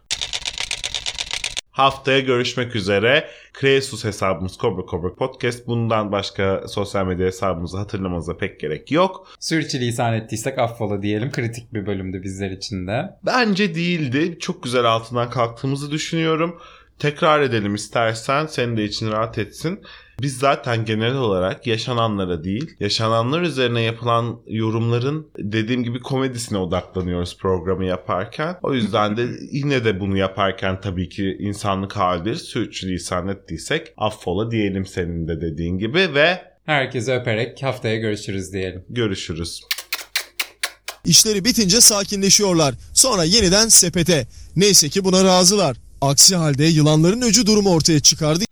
[1.71, 3.29] Haftaya görüşmek üzere.
[3.53, 5.67] Kreasus hesabımız Cobra Cobra Podcast.
[5.67, 9.27] Bundan başka sosyal medya hesabımızı hatırlamanıza pek gerek yok.
[9.39, 11.31] Sürçülisan ettiysek affola diyelim.
[11.31, 13.09] Kritik bir bölümdü bizler için de.
[13.25, 14.37] Bence değildi.
[14.39, 16.59] Çok güzel altından kalktığımızı düşünüyorum.
[16.99, 18.45] Tekrar edelim istersen.
[18.45, 19.81] Senin de için rahat etsin.
[20.21, 27.85] Biz zaten genel olarak yaşananlara değil, yaşananlar üzerine yapılan yorumların dediğim gibi komedisine odaklanıyoruz programı
[27.85, 28.57] yaparken.
[28.63, 32.35] O yüzden de yine de bunu yaparken tabii ki insanlık halidir.
[32.35, 38.83] Sürçülisan ettiysek affola diyelim senin de dediğin gibi ve Herkese öperek haftaya görüşürüz diyelim.
[38.89, 39.61] görüşürüz.
[41.05, 42.75] İşleri bitince sakinleşiyorlar.
[42.93, 44.27] Sonra yeniden sepete.
[44.55, 45.77] Neyse ki buna razılar.
[46.01, 48.48] Aksi halde yılanların öcü durumu ortaya çıkardı.